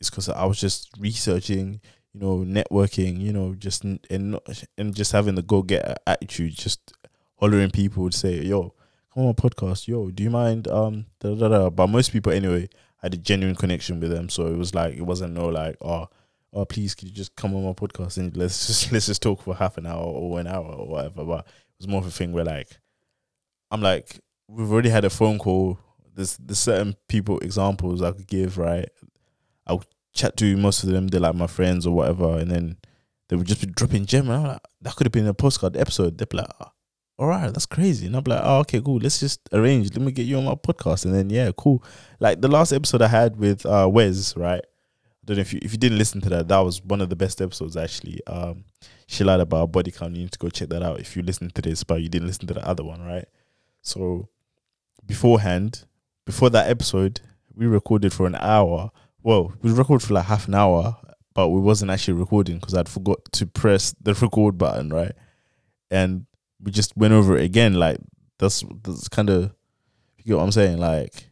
is 0.00 0.10
because 0.10 0.28
I 0.28 0.44
was 0.44 0.60
just 0.60 0.90
researching, 0.98 1.80
you 2.12 2.20
know, 2.20 2.38
networking, 2.38 3.20
you 3.20 3.32
know, 3.32 3.54
just 3.54 3.84
and 3.84 4.00
not, 4.10 4.64
and 4.78 4.94
just 4.94 5.12
having 5.12 5.34
the 5.34 5.42
go 5.42 5.62
get 5.62 6.02
attitude, 6.06 6.54
just 6.54 6.92
hollering 7.36 7.70
people 7.70 8.02
would 8.04 8.14
say, 8.14 8.42
"Yo, 8.42 8.74
come 9.12 9.24
on 9.24 9.26
my 9.26 9.32
podcast, 9.32 9.88
yo, 9.88 10.10
do 10.10 10.22
you 10.22 10.30
mind?" 10.30 10.68
Um, 10.68 11.06
da, 11.20 11.34
da, 11.34 11.48
da. 11.48 11.70
but 11.70 11.88
most 11.88 12.12
people 12.12 12.32
anyway 12.32 12.68
had 13.02 13.14
a 13.14 13.18
genuine 13.18 13.56
connection 13.56 14.00
with 14.00 14.10
them, 14.10 14.28
so 14.28 14.46
it 14.46 14.56
was 14.56 14.74
like 14.74 14.94
it 14.94 15.02
wasn't 15.02 15.34
no 15.34 15.48
like, 15.48 15.76
oh, 15.80 16.08
oh, 16.52 16.64
please, 16.64 16.94
could 16.94 17.08
you 17.08 17.14
just 17.14 17.34
come 17.36 17.54
on 17.54 17.64
my 17.64 17.72
podcast 17.72 18.18
and 18.18 18.36
let's 18.36 18.66
just 18.66 18.92
let's 18.92 19.06
just 19.06 19.22
talk 19.22 19.42
for 19.42 19.54
half 19.54 19.78
an 19.78 19.86
hour 19.86 20.02
or 20.02 20.40
an 20.40 20.46
hour 20.46 20.66
or 20.66 20.86
whatever. 20.86 21.24
But 21.24 21.46
it 21.46 21.78
was 21.78 21.88
more 21.88 22.00
of 22.00 22.06
a 22.06 22.10
thing 22.10 22.32
where 22.32 22.44
like, 22.44 22.68
I'm 23.70 23.80
like, 23.80 24.18
we've 24.48 24.70
already 24.70 24.90
had 24.90 25.04
a 25.04 25.10
phone 25.10 25.38
call. 25.38 25.78
There's 26.14 26.36
there's 26.36 26.58
certain 26.58 26.96
people 27.08 27.38
examples 27.40 28.02
I 28.02 28.12
could 28.12 28.26
give, 28.26 28.58
right? 28.58 28.88
I'll 29.66 29.84
chat 30.12 30.36
to 30.38 30.56
most 30.56 30.82
of 30.82 30.90
them, 30.90 31.08
they're 31.08 31.20
like 31.20 31.34
my 31.34 31.46
friends 31.46 31.86
or 31.86 31.94
whatever, 31.94 32.38
and 32.38 32.50
then 32.50 32.76
they 33.28 33.36
would 33.36 33.46
just 33.46 33.60
be 33.60 33.68
dropping 33.68 34.06
gem. 34.06 34.28
And 34.28 34.34
I'm 34.34 34.44
like, 34.44 34.60
that 34.82 34.96
could 34.96 35.06
have 35.06 35.12
been 35.12 35.26
a 35.26 35.34
podcast 35.34 35.78
episode. 35.78 36.18
They'd 36.18 36.28
be 36.28 36.38
like, 36.38 36.48
oh, 36.60 36.72
all 37.18 37.28
right, 37.28 37.52
that's 37.52 37.66
crazy. 37.66 38.06
And 38.06 38.16
I'm 38.16 38.24
like, 38.24 38.40
oh, 38.42 38.60
okay, 38.60 38.80
cool. 38.80 38.98
Let's 38.98 39.20
just 39.20 39.40
arrange. 39.52 39.94
Let 39.94 40.04
me 40.04 40.10
get 40.10 40.26
you 40.26 40.38
on 40.38 40.44
my 40.44 40.54
podcast. 40.54 41.04
And 41.04 41.14
then, 41.14 41.30
yeah, 41.30 41.50
cool. 41.56 41.84
Like 42.18 42.40
the 42.40 42.48
last 42.48 42.72
episode 42.72 43.02
I 43.02 43.08
had 43.08 43.36
with 43.36 43.64
uh, 43.66 43.88
Wes, 43.92 44.36
right? 44.36 44.62
I 44.62 45.26
don't 45.26 45.36
know 45.36 45.42
if 45.42 45.52
you 45.52 45.60
if 45.62 45.72
you 45.72 45.78
didn't 45.78 45.98
listen 45.98 46.20
to 46.22 46.30
that, 46.30 46.48
that 46.48 46.58
was 46.60 46.82
one 46.82 47.00
of 47.02 47.10
the 47.10 47.16
best 47.16 47.42
episodes 47.42 47.76
actually. 47.76 48.20
Um, 48.26 48.64
she 49.06 49.22
lied 49.22 49.40
about 49.40 49.70
body 49.70 49.90
count. 49.90 50.16
You 50.16 50.22
need 50.22 50.32
to 50.32 50.38
go 50.38 50.48
check 50.48 50.70
that 50.70 50.82
out 50.82 50.98
if 50.98 51.14
you 51.14 51.22
listen 51.22 51.50
to 51.50 51.62
this, 51.62 51.84
but 51.84 52.00
you 52.00 52.08
didn't 52.08 52.26
listen 52.26 52.46
to 52.46 52.54
the 52.54 52.66
other 52.66 52.84
one, 52.84 53.02
right? 53.02 53.26
So 53.82 54.28
beforehand, 55.04 55.84
before 56.26 56.50
that 56.50 56.68
episode, 56.68 57.20
we 57.54 57.66
recorded 57.66 58.12
for 58.12 58.26
an 58.26 58.36
hour. 58.36 58.90
Well, 59.22 59.52
we 59.62 59.72
recorded 59.72 60.06
for 60.06 60.14
like 60.14 60.26
half 60.26 60.48
an 60.48 60.54
hour, 60.54 60.96
but 61.34 61.48
we 61.48 61.60
wasn't 61.60 61.90
actually 61.90 62.14
recording 62.14 62.58
because 62.58 62.74
I'd 62.74 62.88
forgot 62.88 63.20
to 63.32 63.46
press 63.46 63.94
the 64.00 64.14
record 64.14 64.58
button, 64.58 64.90
right? 64.90 65.12
And 65.90 66.26
we 66.62 66.70
just 66.70 66.96
went 66.96 67.14
over 67.14 67.36
it 67.36 67.44
again. 67.44 67.74
Like 67.74 67.98
that's 68.38 68.64
that's 68.82 69.08
kind 69.08 69.30
of 69.30 69.52
you 70.18 70.24
get 70.24 70.36
what 70.36 70.44
I'm 70.44 70.52
saying. 70.52 70.78
Like 70.78 71.30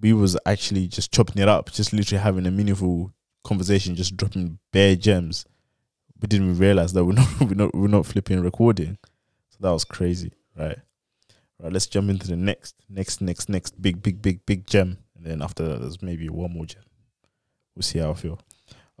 we 0.00 0.12
was 0.12 0.36
actually 0.46 0.88
just 0.88 1.12
chopping 1.12 1.42
it 1.42 1.48
up, 1.48 1.72
just 1.72 1.92
literally 1.92 2.22
having 2.22 2.46
a 2.46 2.50
meaningful 2.50 3.12
conversation, 3.44 3.96
just 3.96 4.16
dropping 4.16 4.58
bare 4.72 4.96
gems. 4.96 5.44
We 6.20 6.26
didn't 6.26 6.46
even 6.48 6.58
realize 6.58 6.92
that 6.92 7.04
we're 7.04 7.12
not 7.12 7.28
we're 7.40 7.54
not 7.54 7.74
we're 7.74 7.88
not 7.88 8.06
flipping 8.06 8.40
recording. 8.40 8.98
So 9.50 9.58
that 9.60 9.70
was 9.70 9.84
crazy, 9.84 10.32
right? 10.56 10.78
Right, 11.60 11.72
let's 11.72 11.86
jump 11.86 12.08
into 12.08 12.28
the 12.28 12.36
next, 12.36 12.76
next, 12.88 13.20
next, 13.20 13.48
next 13.48 13.82
big, 13.82 14.00
big, 14.02 14.22
big, 14.22 14.46
big 14.46 14.66
gem, 14.66 14.98
and 15.16 15.26
then 15.26 15.42
after 15.42 15.66
that, 15.66 15.80
there's 15.80 16.00
maybe 16.02 16.28
one 16.28 16.52
more 16.52 16.66
gem. 16.66 16.84
We'll 17.74 17.82
see 17.82 17.98
how 17.98 18.12
I 18.12 18.14
feel. 18.14 18.38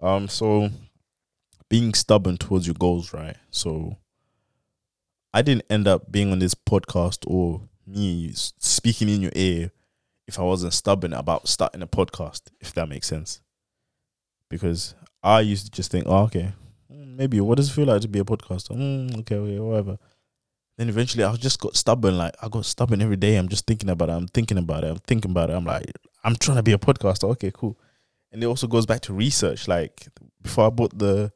Um, 0.00 0.28
so 0.28 0.70
being 1.68 1.94
stubborn 1.94 2.36
towards 2.36 2.66
your 2.66 2.74
goals, 2.74 3.12
right? 3.12 3.36
So 3.50 3.96
I 5.32 5.42
didn't 5.42 5.66
end 5.70 5.86
up 5.86 6.10
being 6.10 6.32
on 6.32 6.38
this 6.38 6.54
podcast 6.54 7.24
or 7.26 7.62
me 7.86 8.32
speaking 8.34 9.08
in 9.08 9.22
your 9.22 9.32
ear 9.34 9.70
if 10.26 10.38
I 10.38 10.42
wasn't 10.42 10.74
stubborn 10.74 11.12
about 11.12 11.48
starting 11.48 11.82
a 11.82 11.86
podcast, 11.86 12.42
if 12.60 12.74
that 12.74 12.88
makes 12.88 13.06
sense. 13.06 13.40
Because 14.48 14.94
I 15.22 15.40
used 15.40 15.66
to 15.66 15.70
just 15.70 15.90
think, 15.90 16.06
oh, 16.06 16.24
okay, 16.24 16.52
mm, 16.92 17.16
maybe 17.16 17.40
what 17.40 17.56
does 17.56 17.70
it 17.70 17.72
feel 17.72 17.86
like 17.86 18.02
to 18.02 18.08
be 18.08 18.18
a 18.18 18.24
podcaster? 18.24 18.76
Mm, 18.76 19.20
okay, 19.20 19.36
okay, 19.36 19.58
whatever. 19.58 19.98
Then 20.78 20.88
eventually 20.88 21.24
I 21.24 21.34
just 21.34 21.58
got 21.58 21.76
stubborn. 21.76 22.16
Like 22.16 22.34
I 22.40 22.48
got 22.48 22.64
stubborn 22.64 23.02
every 23.02 23.16
day. 23.16 23.34
I'm 23.34 23.48
just 23.48 23.66
thinking 23.66 23.90
about 23.90 24.08
it. 24.08 24.12
I'm 24.12 24.28
thinking 24.28 24.58
about 24.58 24.84
it. 24.84 24.90
I'm 24.90 24.98
thinking 24.98 25.32
about 25.32 25.50
it. 25.50 25.54
I'm 25.54 25.64
like, 25.64 25.90
I'm 26.22 26.36
trying 26.36 26.56
to 26.56 26.62
be 26.62 26.72
a 26.72 26.78
podcaster. 26.78 27.28
Okay, 27.32 27.50
cool. 27.52 27.76
And 28.30 28.42
it 28.42 28.46
also 28.46 28.68
goes 28.68 28.86
back 28.86 29.00
to 29.02 29.12
research. 29.12 29.66
Like 29.66 30.06
before 30.40 30.66
I 30.66 30.70
bought 30.70 30.96
the 30.96 31.32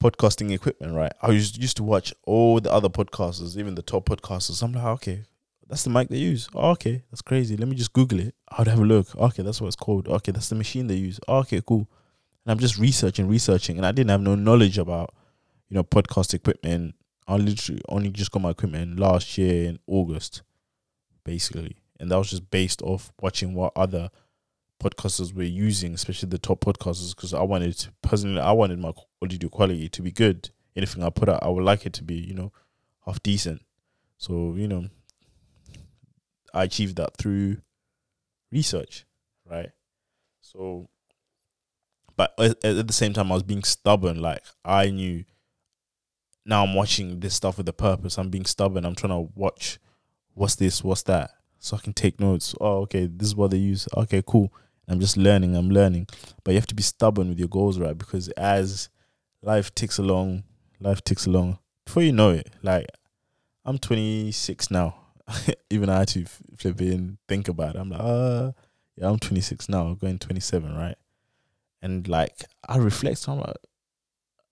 podcasting 0.00 0.52
equipment, 0.52 0.94
right? 0.94 1.12
I 1.20 1.32
used 1.32 1.60
used 1.60 1.76
to 1.78 1.82
watch 1.82 2.14
all 2.24 2.60
the 2.60 2.72
other 2.72 2.88
podcasters, 2.88 3.56
even 3.56 3.74
the 3.74 3.82
top 3.82 4.08
podcasters. 4.08 4.62
I'm 4.62 4.72
like, 4.72 4.84
okay, 4.84 5.24
that's 5.68 5.82
the 5.82 5.90
mic 5.90 6.08
they 6.08 6.18
use. 6.18 6.48
Oh, 6.54 6.70
okay, 6.70 7.02
that's 7.10 7.22
crazy. 7.22 7.56
Let 7.56 7.66
me 7.66 7.74
just 7.74 7.92
Google 7.92 8.20
it. 8.20 8.36
I'd 8.56 8.68
have 8.68 8.78
a 8.78 8.84
look. 8.84 9.14
Okay, 9.16 9.42
that's 9.42 9.60
what 9.60 9.66
it's 9.66 9.76
called. 9.76 10.06
Okay, 10.06 10.30
that's 10.30 10.48
the 10.48 10.54
machine 10.54 10.86
they 10.86 10.94
use. 10.94 11.18
Oh, 11.26 11.38
okay, 11.38 11.60
cool. 11.66 11.88
And 12.44 12.52
I'm 12.52 12.60
just 12.60 12.78
researching, 12.78 13.26
researching, 13.26 13.76
and 13.76 13.84
I 13.84 13.90
didn't 13.90 14.10
have 14.10 14.20
no 14.20 14.36
knowledge 14.36 14.78
about, 14.78 15.14
you 15.68 15.74
know, 15.74 15.82
podcast 15.82 16.32
equipment. 16.32 16.94
I 17.28 17.36
literally 17.36 17.80
only 17.88 18.10
just 18.10 18.32
got 18.32 18.42
my 18.42 18.50
equipment 18.50 18.98
last 18.98 19.38
year 19.38 19.68
in 19.68 19.78
August, 19.86 20.42
basically, 21.24 21.76
and 21.98 22.10
that 22.10 22.18
was 22.18 22.30
just 22.30 22.50
based 22.50 22.82
off 22.82 23.12
watching 23.20 23.54
what 23.54 23.72
other 23.76 24.10
podcasters 24.82 25.34
were 25.34 25.42
using, 25.42 25.94
especially 25.94 26.28
the 26.28 26.38
top 26.38 26.64
podcasters, 26.64 27.14
because 27.14 27.34
I 27.34 27.42
wanted 27.42 27.86
personally, 28.02 28.40
I 28.40 28.52
wanted 28.52 28.78
my 28.78 28.92
audio 29.22 29.48
quality 29.48 29.88
to 29.88 30.02
be 30.02 30.10
good. 30.10 30.50
Anything 30.74 31.04
I 31.04 31.10
put 31.10 31.28
out, 31.28 31.42
I 31.42 31.48
would 31.48 31.64
like 31.64 31.86
it 31.86 31.92
to 31.94 32.04
be, 32.04 32.14
you 32.14 32.34
know, 32.34 32.52
half 33.04 33.22
decent. 33.22 33.62
So 34.18 34.54
you 34.56 34.66
know, 34.66 34.86
I 36.52 36.64
achieved 36.64 36.96
that 36.96 37.16
through 37.16 37.58
research, 38.50 39.04
right? 39.48 39.70
So, 40.40 40.88
but 42.16 42.34
at, 42.38 42.64
at 42.64 42.86
the 42.86 42.92
same 42.92 43.12
time, 43.12 43.30
I 43.30 43.34
was 43.34 43.42
being 43.42 43.62
stubborn. 43.62 44.20
Like 44.20 44.42
I 44.64 44.90
knew. 44.90 45.24
Now 46.44 46.64
I'm 46.64 46.74
watching 46.74 47.20
this 47.20 47.34
stuff 47.34 47.58
with 47.58 47.68
a 47.68 47.72
purpose. 47.72 48.18
I'm 48.18 48.30
being 48.30 48.46
stubborn. 48.46 48.84
I'm 48.84 48.94
trying 48.94 49.12
to 49.12 49.32
watch 49.34 49.78
what's 50.34 50.56
this, 50.56 50.82
what's 50.82 51.02
that, 51.02 51.30
so 51.58 51.76
I 51.76 51.80
can 51.80 51.92
take 51.92 52.18
notes. 52.20 52.54
Oh, 52.60 52.78
okay, 52.82 53.06
this 53.06 53.28
is 53.28 53.36
what 53.36 53.50
they 53.50 53.58
use. 53.58 53.88
Okay, 53.96 54.22
cool. 54.26 54.52
I'm 54.88 55.00
just 55.00 55.16
learning. 55.16 55.54
I'm 55.54 55.70
learning, 55.70 56.08
but 56.42 56.52
you 56.52 56.58
have 56.58 56.66
to 56.68 56.74
be 56.74 56.82
stubborn 56.82 57.28
with 57.28 57.38
your 57.38 57.48
goals, 57.48 57.78
right? 57.78 57.96
Because 57.96 58.28
as 58.30 58.88
life 59.42 59.74
ticks 59.74 59.98
along, 59.98 60.44
life 60.80 61.02
ticks 61.04 61.26
along. 61.26 61.58
Before 61.84 62.02
you 62.02 62.12
know 62.12 62.30
it, 62.30 62.50
like 62.62 62.86
I'm 63.64 63.78
26 63.78 64.70
now. 64.70 64.96
Even 65.70 65.88
I 65.88 66.00
had 66.00 66.08
to 66.08 66.24
flip 66.56 66.80
in, 66.80 67.18
think 67.28 67.48
about 67.48 67.76
it. 67.76 67.78
I'm 67.78 67.90
like, 67.90 68.00
uh, 68.02 68.52
yeah, 68.96 69.08
I'm 69.08 69.18
26 69.18 69.68
now, 69.68 69.94
going 69.94 70.18
27, 70.18 70.74
right? 70.74 70.96
And 71.82 72.06
like, 72.08 72.34
I 72.68 72.78
reflect 72.78 73.28
on, 73.28 73.38
like, 73.38 73.56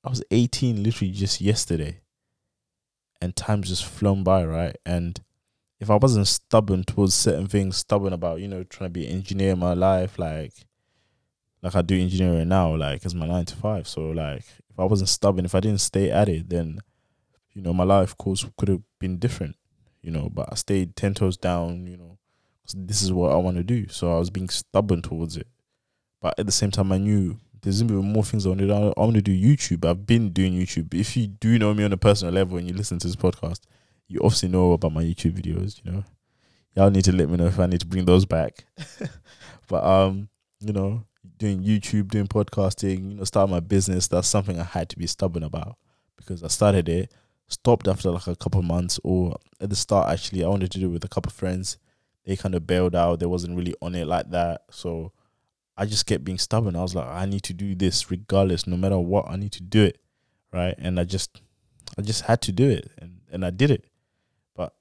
I 0.08 0.10
was 0.10 0.24
18 0.30 0.82
literally 0.82 1.12
just 1.12 1.38
yesterday, 1.38 2.00
and 3.20 3.36
time's 3.36 3.68
just 3.68 3.84
flown 3.84 4.24
by, 4.24 4.42
right? 4.42 4.74
And 4.86 5.20
if 5.80 5.90
I 5.90 5.96
wasn't 5.96 6.28
stubborn 6.28 6.84
towards 6.84 7.14
certain 7.14 7.46
things, 7.46 7.76
stubborn 7.76 8.14
about 8.14 8.40
you 8.40 8.48
know 8.48 8.64
trying 8.64 8.88
to 8.88 8.92
be 8.92 9.04
an 9.04 9.12
engineer 9.12 9.52
in 9.52 9.58
my 9.58 9.74
life, 9.74 10.18
like 10.18 10.54
like 11.62 11.74
I 11.74 11.82
do 11.82 12.00
engineering 12.00 12.48
now, 12.48 12.74
like 12.74 13.04
as 13.04 13.14
my 13.14 13.26
nine 13.26 13.44
to 13.44 13.56
five. 13.56 13.86
So 13.86 14.00
like, 14.08 14.44
if 14.70 14.78
I 14.78 14.84
wasn't 14.84 15.10
stubborn, 15.10 15.44
if 15.44 15.54
I 15.54 15.60
didn't 15.60 15.82
stay 15.82 16.10
at 16.10 16.30
it, 16.30 16.48
then 16.48 16.78
you 17.52 17.60
know 17.60 17.74
my 17.74 17.84
life 17.84 18.16
course 18.16 18.46
could 18.56 18.70
have 18.70 18.80
been 18.98 19.18
different, 19.18 19.56
you 20.00 20.10
know. 20.10 20.30
But 20.32 20.48
I 20.50 20.54
stayed 20.54 20.96
ten 20.96 21.12
toes 21.12 21.36
down, 21.36 21.86
you 21.86 21.98
know. 21.98 22.16
This 22.74 23.02
is 23.02 23.12
what 23.12 23.32
I 23.32 23.36
want 23.36 23.58
to 23.58 23.62
do, 23.62 23.88
so 23.88 24.16
I 24.16 24.18
was 24.18 24.30
being 24.30 24.48
stubborn 24.48 25.02
towards 25.02 25.36
it. 25.36 25.48
But 26.22 26.38
at 26.38 26.46
the 26.46 26.52
same 26.52 26.70
time, 26.70 26.92
I 26.92 26.96
knew 26.96 27.38
there's 27.62 27.82
gonna 27.82 28.00
be 28.00 28.06
more 28.06 28.24
things 28.24 28.46
I 28.46 28.50
want 28.50 28.60
to 28.60 28.66
do. 28.66 28.72
I 28.72 29.00
want 29.00 29.14
to 29.14 29.22
do 29.22 29.32
YouTube. 29.32 29.84
I've 29.84 30.06
been 30.06 30.30
doing 30.30 30.52
YouTube. 30.52 30.94
If 30.94 31.16
you 31.16 31.26
do 31.26 31.58
know 31.58 31.74
me 31.74 31.84
on 31.84 31.92
a 31.92 31.96
personal 31.96 32.32
level 32.32 32.56
and 32.58 32.68
you 32.68 32.74
listen 32.74 32.98
to 32.98 33.06
this 33.06 33.16
podcast, 33.16 33.60
you 34.06 34.20
obviously 34.20 34.48
know 34.48 34.72
about 34.72 34.92
my 34.92 35.02
YouTube 35.02 35.40
videos, 35.40 35.80
you 35.84 35.92
know. 35.92 36.04
Y'all 36.74 36.90
need 36.90 37.04
to 37.04 37.12
let 37.12 37.28
me 37.28 37.36
know 37.36 37.46
if 37.46 37.58
I 37.58 37.66
need 37.66 37.80
to 37.80 37.86
bring 37.86 38.04
those 38.04 38.24
back. 38.24 38.64
but 39.68 39.84
um, 39.84 40.28
you 40.60 40.72
know, 40.72 41.04
doing 41.38 41.62
YouTube, 41.62 42.08
doing 42.08 42.26
podcasting, 42.26 43.10
you 43.10 43.16
know, 43.16 43.24
starting 43.24 43.52
my 43.52 43.60
business, 43.60 44.08
that's 44.08 44.28
something 44.28 44.58
I 44.60 44.64
had 44.64 44.88
to 44.90 44.98
be 44.98 45.06
stubborn 45.06 45.42
about 45.42 45.76
because 46.16 46.42
I 46.42 46.48
started 46.48 46.88
it, 46.88 47.12
stopped 47.48 47.88
after 47.88 48.10
like 48.10 48.26
a 48.26 48.36
couple 48.36 48.62
months, 48.62 49.00
or 49.02 49.36
at 49.60 49.70
the 49.70 49.76
start 49.76 50.08
actually 50.08 50.44
I 50.44 50.48
wanted 50.48 50.70
to 50.72 50.78
do 50.78 50.86
it 50.86 50.92
with 50.92 51.04
a 51.04 51.08
couple 51.08 51.32
friends. 51.32 51.78
They 52.24 52.36
kind 52.36 52.54
of 52.54 52.66
bailed 52.66 52.94
out. 52.94 53.20
They 53.20 53.26
wasn't 53.26 53.56
really 53.56 53.74
on 53.80 53.94
it 53.94 54.06
like 54.06 54.30
that. 54.30 54.62
So 54.70 55.12
I 55.78 55.86
just 55.86 56.06
kept 56.06 56.24
being 56.24 56.38
stubborn. 56.38 56.74
I 56.74 56.82
was 56.82 56.96
like, 56.96 57.06
I 57.06 57.24
need 57.24 57.44
to 57.44 57.54
do 57.54 57.76
this 57.76 58.10
regardless, 58.10 58.66
no 58.66 58.76
matter 58.76 58.98
what, 58.98 59.30
I 59.30 59.36
need 59.36 59.52
to 59.52 59.62
do 59.62 59.84
it. 59.84 60.00
Right. 60.52 60.74
And 60.76 60.98
I 60.98 61.04
just 61.04 61.40
I 61.96 62.02
just 62.02 62.22
had 62.22 62.42
to 62.42 62.52
do 62.52 62.68
it 62.68 62.90
and, 62.98 63.20
and 63.30 63.44
I 63.44 63.50
did 63.50 63.70
it 63.70 63.84
But 64.56 64.74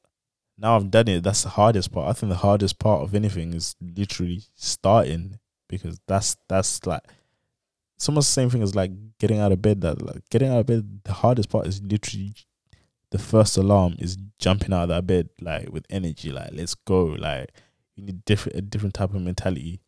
now 0.58 0.76
I've 0.76 0.90
done 0.90 1.08
it, 1.08 1.24
that's 1.24 1.44
the 1.44 1.50
hardest 1.50 1.92
part. 1.92 2.10
I 2.10 2.14
think 2.14 2.32
the 2.32 2.38
hardest 2.38 2.80
part 2.80 3.04
of 3.04 3.14
anything 3.14 3.54
is 3.54 3.76
literally 3.80 4.44
starting 4.56 5.40
because 5.70 6.00
that's 6.08 6.36
that's 6.48 6.86
like 6.88 7.04
it's 7.96 8.10
almost 8.10 8.30
the 8.30 8.42
same 8.42 8.50
thing 8.50 8.64
as 8.64 8.76
like 8.76 8.92
getting 9.20 9.40
out 9.40 9.52
of 9.52 9.62
bed. 9.62 9.82
That 9.82 10.02
like 10.02 10.28
getting 10.32 10.50
out 10.50 10.60
of 10.62 10.66
bed, 10.66 11.02
the 11.04 11.14
hardest 11.14 11.50
part 11.50 11.68
is 11.68 11.82
literally 11.82 12.34
the 13.12 13.20
first 13.20 13.56
alarm 13.58 13.96
is 14.00 14.18
jumping 14.40 14.74
out 14.74 14.84
of 14.84 14.90
that 14.90 15.06
bed 15.06 15.30
like 15.42 15.72
with 15.72 15.86
energy. 15.92 16.32
Like 16.32 16.50
let's 16.54 16.74
go. 16.74 17.04
Like 17.06 17.52
you 17.96 18.04
need 18.04 18.26
different 18.26 18.58
a 18.58 18.62
different 18.62 18.96
type 18.96 19.14
of 19.14 19.22
mentality 19.22 19.82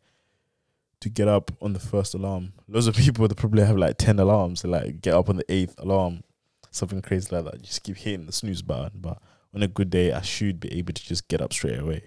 to 1.00 1.08
get 1.08 1.28
up 1.28 1.50
on 1.60 1.72
the 1.72 1.80
first 1.80 2.14
alarm. 2.14 2.52
Loads 2.68 2.86
of 2.86 2.96
people 2.96 3.26
they 3.26 3.34
probably 3.34 3.64
have 3.64 3.76
like 3.76 3.96
ten 3.98 4.18
alarms 4.18 4.60
to 4.62 4.68
like 4.68 5.00
get 5.00 5.14
up 5.14 5.28
on 5.28 5.36
the 5.36 5.52
eighth 5.52 5.74
alarm, 5.78 6.22
something 6.70 7.02
crazy 7.02 7.34
like 7.34 7.44
that. 7.44 7.62
Just 7.62 7.82
keep 7.82 7.96
hitting 7.96 8.26
the 8.26 8.32
snooze 8.32 8.62
button, 8.62 9.00
but 9.00 9.20
on 9.54 9.62
a 9.62 9.68
good 9.68 9.90
day, 9.90 10.12
I 10.12 10.20
should 10.20 10.60
be 10.60 10.72
able 10.74 10.92
to 10.92 11.02
just 11.02 11.28
get 11.28 11.40
up 11.40 11.52
straight 11.52 11.78
away. 11.78 12.02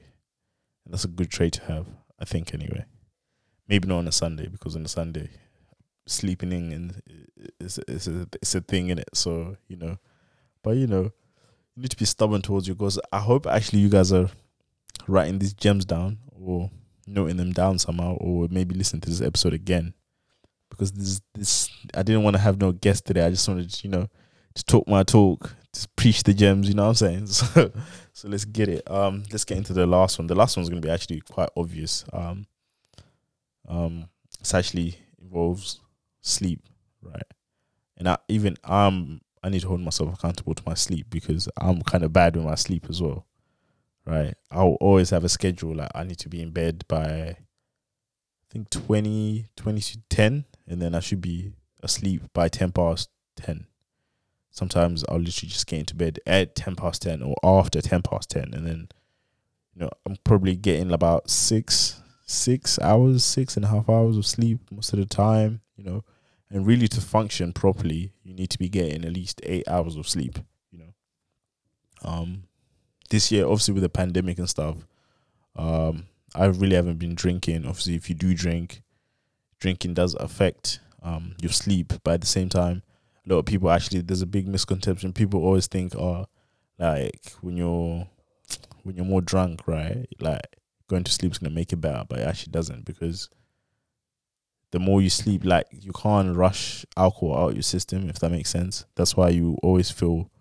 And 0.85 0.93
that's 0.93 1.05
a 1.05 1.09
good 1.09 1.29
trait 1.29 1.53
to 1.53 1.63
have, 1.65 1.87
I 2.19 2.25
think, 2.25 2.53
anyway. 2.53 2.85
Maybe 3.67 3.87
not 3.87 3.99
on 3.99 4.07
a 4.07 4.11
Sunday, 4.11 4.47
because 4.47 4.75
on 4.75 4.85
a 4.85 4.89
Sunday, 4.89 5.29
sleeping 6.05 6.51
in 6.51 6.71
and 6.73 7.01
it's, 7.59 7.79
it's, 7.87 8.07
a, 8.07 8.27
it's 8.41 8.55
a 8.55 8.61
thing 8.61 8.89
in 8.89 8.99
it. 8.99 9.09
So, 9.13 9.57
you 9.67 9.77
know, 9.77 9.97
but 10.61 10.77
you 10.77 10.87
know, 10.87 11.11
you 11.75 11.81
need 11.81 11.91
to 11.91 11.97
be 11.97 12.05
stubborn 12.05 12.41
towards 12.41 12.67
your 12.67 12.75
goals. 12.75 12.99
I 13.11 13.19
hope 13.19 13.47
actually 13.47 13.79
you 13.79 13.89
guys 13.89 14.11
are 14.11 14.29
writing 15.07 15.39
these 15.39 15.53
gems 15.53 15.85
down 15.85 16.19
or 16.31 16.69
noting 17.07 17.37
them 17.37 17.51
down 17.51 17.79
somehow, 17.79 18.15
or 18.15 18.47
maybe 18.49 18.75
listen 18.75 19.01
to 19.01 19.09
this 19.09 19.21
episode 19.21 19.53
again. 19.53 19.93
Because 20.69 20.91
this, 20.91 21.21
this, 21.33 21.69
I 21.93 22.03
didn't 22.03 22.23
want 22.23 22.35
to 22.35 22.41
have 22.41 22.59
no 22.59 22.71
guest 22.71 23.05
today. 23.05 23.25
I 23.25 23.29
just 23.29 23.47
wanted, 23.47 23.83
you 23.83 23.89
know, 23.89 24.07
to 24.55 24.63
talk 24.63 24.87
my 24.87 25.03
talk, 25.03 25.55
just 25.73 25.95
preach 25.95 26.23
the 26.23 26.33
gems, 26.33 26.67
you 26.67 26.75
know 26.75 26.87
what 26.87 27.01
I'm 27.01 27.27
saying? 27.27 27.27
So, 27.53 27.71
so 28.13 28.27
let's 28.27 28.45
get 28.45 28.69
it. 28.69 28.89
Um, 28.89 29.23
let's 29.31 29.43
get 29.43 29.57
into 29.57 29.73
the 29.73 29.87
last 29.87 30.19
one. 30.19 30.27
The 30.27 30.35
last 30.35 30.55
one's 30.55 30.69
gonna 30.69 30.81
be 30.81 30.89
actually 30.89 31.21
quite 31.21 31.49
obvious. 31.57 32.05
Um, 32.13 32.45
um, 33.67 34.07
it's 34.39 34.53
actually 34.53 34.95
involves 35.19 35.79
sleep, 36.21 36.61
right? 37.01 37.23
And 37.97 38.07
I 38.07 38.17
even 38.27 38.55
I'm 38.63 39.21
I 39.43 39.49
need 39.49 39.61
to 39.61 39.67
hold 39.67 39.81
myself 39.81 40.13
accountable 40.13 40.53
to 40.53 40.63
my 40.65 40.75
sleep 40.75 41.07
because 41.09 41.49
I'm 41.57 41.81
kind 41.81 42.03
of 42.03 42.13
bad 42.13 42.35
with 42.35 42.45
my 42.45 42.55
sleep 42.55 42.85
as 42.89 43.01
well, 43.01 43.25
right? 44.05 44.35
I'll 44.51 44.77
always 44.79 45.09
have 45.11 45.23
a 45.23 45.29
schedule 45.29 45.75
like 45.75 45.91
I 45.93 46.03
need 46.03 46.19
to 46.19 46.29
be 46.29 46.41
in 46.41 46.51
bed 46.51 46.85
by 46.87 47.05
I 47.05 47.37
think 48.49 48.69
20, 48.69 49.47
20 49.55 49.81
to 49.81 49.97
10, 50.09 50.45
and 50.67 50.81
then 50.81 50.93
I 50.93 50.99
should 50.99 51.21
be 51.21 51.53
asleep 51.81 52.21
by 52.33 52.49
10 52.49 52.71
past 52.71 53.09
10 53.37 53.65
sometimes 54.53 55.03
I'll 55.09 55.17
literally 55.17 55.49
just 55.49 55.67
get 55.67 55.79
into 55.79 55.95
bed 55.95 56.19
at 56.25 56.55
10 56.55 56.75
past 56.75 57.01
10 57.01 57.23
or 57.23 57.35
after 57.43 57.81
10 57.81 58.03
past 58.03 58.29
10. 58.29 58.53
And 58.53 58.65
then, 58.65 58.87
you 59.73 59.81
know, 59.81 59.89
I'm 60.05 60.15
probably 60.23 60.55
getting 60.55 60.91
about 60.91 61.29
six, 61.29 62.01
six 62.25 62.79
hours, 62.79 63.23
six 63.23 63.57
and 63.57 63.65
a 63.65 63.69
half 63.69 63.89
hours 63.89 64.15
of 64.15 64.25
sleep 64.25 64.59
most 64.71 64.93
of 64.93 64.99
the 64.99 65.05
time, 65.05 65.61
you 65.75 65.83
know. 65.83 66.03
And 66.51 66.67
really 66.67 66.87
to 66.89 67.01
function 67.01 67.51
properly, 67.51 68.13
you 68.23 68.35
need 68.35 68.51
to 68.51 68.59
be 68.59 68.69
getting 68.69 69.03
at 69.03 69.11
least 69.11 69.41
eight 69.43 69.67
hours 69.67 69.95
of 69.95 70.07
sleep, 70.07 70.37
you 70.71 70.77
know. 70.77 70.93
Um, 72.03 72.43
this 73.13 73.31
year, 73.31 73.45
obviously 73.45 73.75
with 73.75 73.83
the 73.83 73.89
pandemic 73.89 74.39
and 74.39 74.49
stuff, 74.49 74.75
um, 75.55 76.07
I 76.33 76.45
really 76.45 76.75
haven't 76.75 76.97
been 76.97 77.13
drinking. 77.13 77.67
Obviously, 77.67 77.93
if 77.93 78.09
you 78.09 78.15
do 78.15 78.33
drink, 78.33 78.81
drinking 79.59 79.93
does 79.93 80.15
affect 80.15 80.79
um 81.03 81.35
your 81.39 81.51
sleep, 81.51 81.93
but 82.03 82.15
at 82.15 82.21
the 82.21 82.27
same 82.27 82.49
time, 82.49 82.81
a 83.25 83.29
lot 83.31 83.39
of 83.39 83.45
people 83.45 83.69
actually 83.69 84.01
there's 84.01 84.23
a 84.23 84.25
big 84.25 84.47
misconception. 84.47 85.13
People 85.13 85.43
always 85.43 85.67
think, 85.67 85.95
oh, 85.95 86.25
like 86.79 87.31
when 87.41 87.55
you're 87.55 88.07
when 88.81 88.95
you're 88.95 89.05
more 89.05 89.21
drunk, 89.21 89.67
right? 89.67 90.07
Like 90.19 90.41
going 90.87 91.03
to 91.03 91.11
sleep 91.11 91.33
is 91.33 91.37
gonna 91.37 91.53
make 91.53 91.71
it 91.71 91.77
better, 91.77 92.03
but 92.09 92.19
it 92.19 92.27
actually 92.27 92.51
doesn't 92.51 92.83
because 92.83 93.29
the 94.71 94.79
more 94.79 95.03
you 95.03 95.11
sleep, 95.11 95.45
like 95.45 95.67
you 95.69 95.91
can't 95.91 96.35
rush 96.35 96.83
alcohol 96.97 97.37
out 97.37 97.53
your 97.53 97.61
system, 97.61 98.09
if 98.09 98.17
that 98.17 98.31
makes 98.31 98.49
sense. 98.49 98.85
That's 98.95 99.15
why 99.15 99.29
you 99.29 99.55
always 99.61 99.91
feel 99.91 100.31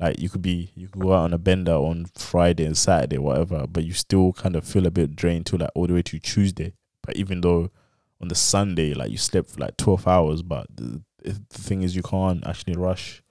like 0.00 0.20
you 0.20 0.28
could 0.28 0.42
be 0.42 0.70
you 0.76 0.88
could 0.88 1.02
go 1.02 1.12
out 1.12 1.24
on 1.24 1.32
a 1.32 1.38
bender 1.38 1.72
on 1.72 2.06
Friday 2.14 2.64
and 2.64 2.76
Saturday, 2.76 3.18
whatever, 3.18 3.66
but 3.66 3.84
you 3.84 3.92
still 3.92 4.32
kind 4.32 4.54
of 4.54 4.64
feel 4.64 4.86
a 4.86 4.90
bit 4.90 5.16
drained 5.16 5.46
till 5.46 5.58
like 5.58 5.70
all 5.74 5.86
the 5.86 5.94
way 5.94 6.02
to 6.02 6.18
Tuesday. 6.20 6.72
But 7.02 7.16
even 7.16 7.40
though 7.40 7.70
on 8.20 8.28
the 8.28 8.34
Sunday, 8.34 8.94
like 8.94 9.10
you 9.10 9.16
slept 9.16 9.50
for 9.50 9.60
like 9.60 9.76
twelve 9.76 10.06
hours, 10.06 10.42
but 10.42 10.66
the, 10.74 11.02
the 11.22 11.32
thing 11.50 11.82
is 11.82 11.96
you 11.96 12.02
can't 12.02 12.46
actually 12.46 12.76
rush. 12.76 13.22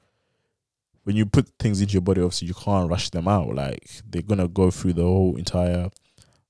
When 1.04 1.16
you 1.16 1.26
put 1.26 1.48
things 1.58 1.80
into 1.80 1.94
your 1.94 2.02
body 2.02 2.22
obviously 2.22 2.50
you 2.50 2.54
can't 2.54 2.90
rush 2.90 3.12
them 3.12 3.30
out. 3.30 3.56
Like 3.56 4.02
they're 4.06 4.22
gonna 4.22 4.50
go 4.50 4.70
through 4.70 4.94
the 4.94 5.04
whole 5.04 5.38
entire 5.38 5.90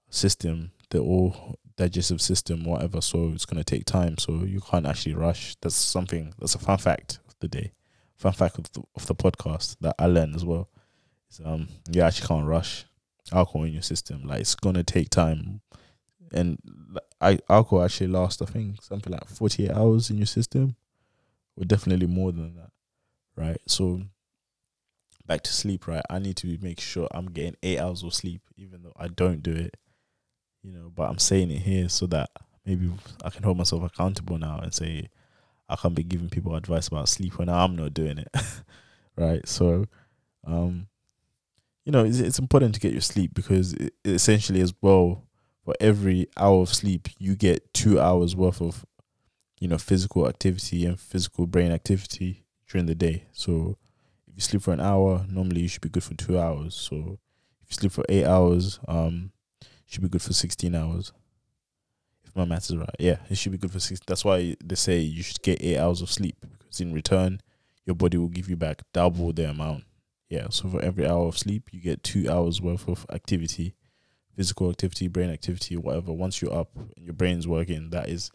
system 0.09 0.71
the 0.89 0.99
whole 0.99 1.59
digestive 1.75 2.21
system 2.21 2.63
whatever 2.63 3.01
so 3.01 3.31
it's 3.35 3.45
gonna 3.45 3.63
take 3.63 3.85
time. 3.85 4.17
So 4.17 4.43
you 4.45 4.61
can't 4.61 4.87
actually 4.87 5.13
rush. 5.13 5.55
That's 5.61 5.75
something 5.75 6.33
that's 6.39 6.55
a 6.55 6.59
fun 6.59 6.79
fact 6.79 7.19
of 7.27 7.35
the 7.39 7.47
day 7.47 7.73
fun 8.17 8.33
fact 8.33 8.57
of 8.57 8.71
the, 8.73 8.83
of 8.95 9.05
the 9.05 9.15
podcast 9.15 9.77
that 9.79 9.95
i 9.99 10.05
learned 10.05 10.35
as 10.35 10.43
well 10.43 10.69
is 11.29 11.41
um 11.45 11.67
you 11.91 12.01
actually 12.01 12.27
can't 12.27 12.47
rush 12.47 12.85
alcohol 13.31 13.63
in 13.63 13.73
your 13.73 13.81
system. 13.81 14.23
Like 14.23 14.41
it's 14.41 14.55
gonna 14.55 14.83
take 14.83 15.09
time, 15.09 15.61
and 16.33 16.59
I 17.21 17.39
alcohol 17.49 17.83
actually 17.83 18.07
lasts 18.07 18.41
I 18.41 18.45
think 18.45 18.81
something 18.83 19.11
like 19.11 19.27
forty 19.27 19.65
eight 19.65 19.71
hours 19.71 20.09
in 20.09 20.17
your 20.17 20.27
system, 20.27 20.75
or 21.55 21.65
definitely 21.65 22.07
more 22.07 22.31
than 22.31 22.55
that, 22.55 22.71
right? 23.35 23.57
So 23.67 24.01
back 25.25 25.41
to 25.43 25.53
sleep, 25.53 25.87
right? 25.87 26.03
I 26.09 26.19
need 26.19 26.37
to 26.37 26.57
make 26.61 26.79
sure 26.79 27.07
I'm 27.11 27.27
getting 27.27 27.55
eight 27.63 27.79
hours 27.79 28.03
of 28.03 28.13
sleep, 28.13 28.41
even 28.55 28.83
though 28.83 28.93
I 28.97 29.07
don't 29.07 29.43
do 29.43 29.51
it, 29.51 29.75
you 30.63 30.71
know. 30.71 30.91
But 30.93 31.09
I'm 31.09 31.19
saying 31.19 31.51
it 31.51 31.59
here 31.59 31.89
so 31.89 32.07
that 32.07 32.29
maybe 32.65 32.91
I 33.23 33.29
can 33.29 33.43
hold 33.43 33.57
myself 33.57 33.83
accountable 33.83 34.37
now 34.37 34.59
and 34.59 34.73
say 34.73 35.09
I 35.69 35.75
can't 35.75 35.95
be 35.95 36.03
giving 36.03 36.29
people 36.29 36.55
advice 36.55 36.87
about 36.87 37.09
sleep 37.09 37.37
when 37.37 37.49
I'm 37.49 37.75
not 37.75 37.93
doing 37.93 38.17
it, 38.17 38.29
right? 39.17 39.45
So, 39.47 39.85
um, 40.45 40.87
you 41.85 41.91
know, 41.91 42.05
it's, 42.05 42.19
it's 42.19 42.39
important 42.39 42.73
to 42.75 42.79
get 42.79 42.93
your 42.93 43.01
sleep 43.01 43.33
because 43.33 43.73
it, 43.73 43.93
essentially, 44.05 44.61
as 44.61 44.73
well, 44.81 45.23
for 45.63 45.75
every 45.79 46.27
hour 46.37 46.61
of 46.61 46.73
sleep, 46.73 47.09
you 47.19 47.35
get 47.35 47.73
two 47.73 47.99
hours 47.99 48.35
worth 48.35 48.61
of, 48.61 48.85
you 49.59 49.67
know, 49.67 49.77
physical 49.77 50.27
activity 50.27 50.85
and 50.85 50.99
physical 50.99 51.47
brain 51.47 51.71
activity 51.71 52.45
during 52.69 52.85
the 52.85 52.95
day. 52.95 53.25
So, 53.33 53.77
if 54.27 54.35
you 54.35 54.41
sleep 54.41 54.61
for 54.61 54.73
an 54.73 54.81
hour, 54.81 55.25
normally 55.29 55.61
you 55.61 55.67
should 55.67 55.81
be 55.81 55.89
good 55.89 56.03
for 56.03 56.13
two 56.13 56.39
hours. 56.39 56.75
So, 56.75 57.19
if 57.61 57.71
you 57.71 57.75
sleep 57.75 57.91
for 57.91 58.05
eight 58.07 58.25
hours, 58.25 58.79
um, 58.87 59.31
you 59.61 59.67
should 59.87 60.03
be 60.03 60.09
good 60.09 60.21
for 60.21 60.33
sixteen 60.33 60.75
hours 60.75 61.11
my 62.37 62.45
maths 62.45 62.69
is 62.69 62.77
right. 62.77 62.95
Yeah, 62.99 63.17
it 63.29 63.37
should 63.37 63.51
be 63.51 63.57
good 63.57 63.71
for 63.71 63.79
six. 63.79 63.99
That's 64.05 64.23
why 64.23 64.55
they 64.63 64.75
say 64.75 64.99
you 64.99 65.23
should 65.23 65.41
get 65.41 65.61
eight 65.61 65.77
hours 65.77 66.01
of 66.01 66.11
sleep 66.11 66.37
because 66.59 66.79
in 66.79 66.93
return, 66.93 67.41
your 67.85 67.95
body 67.95 68.17
will 68.17 68.27
give 68.27 68.49
you 68.49 68.55
back 68.55 68.81
double 68.93 69.33
the 69.33 69.49
amount. 69.49 69.83
Yeah, 70.29 70.47
so 70.49 70.69
for 70.69 70.81
every 70.81 71.07
hour 71.07 71.27
of 71.27 71.37
sleep, 71.37 71.69
you 71.71 71.81
get 71.81 72.03
two 72.03 72.29
hours 72.29 72.61
worth 72.61 72.87
of 72.87 73.05
activity, 73.11 73.75
physical 74.35 74.69
activity, 74.69 75.07
brain 75.07 75.29
activity, 75.29 75.77
whatever. 75.77 76.11
Once 76.11 76.41
you're 76.41 76.53
up 76.53 76.69
and 76.75 77.05
your 77.05 77.13
brain's 77.13 77.47
working, 77.47 77.89
that 77.91 78.09
is 78.09 78.29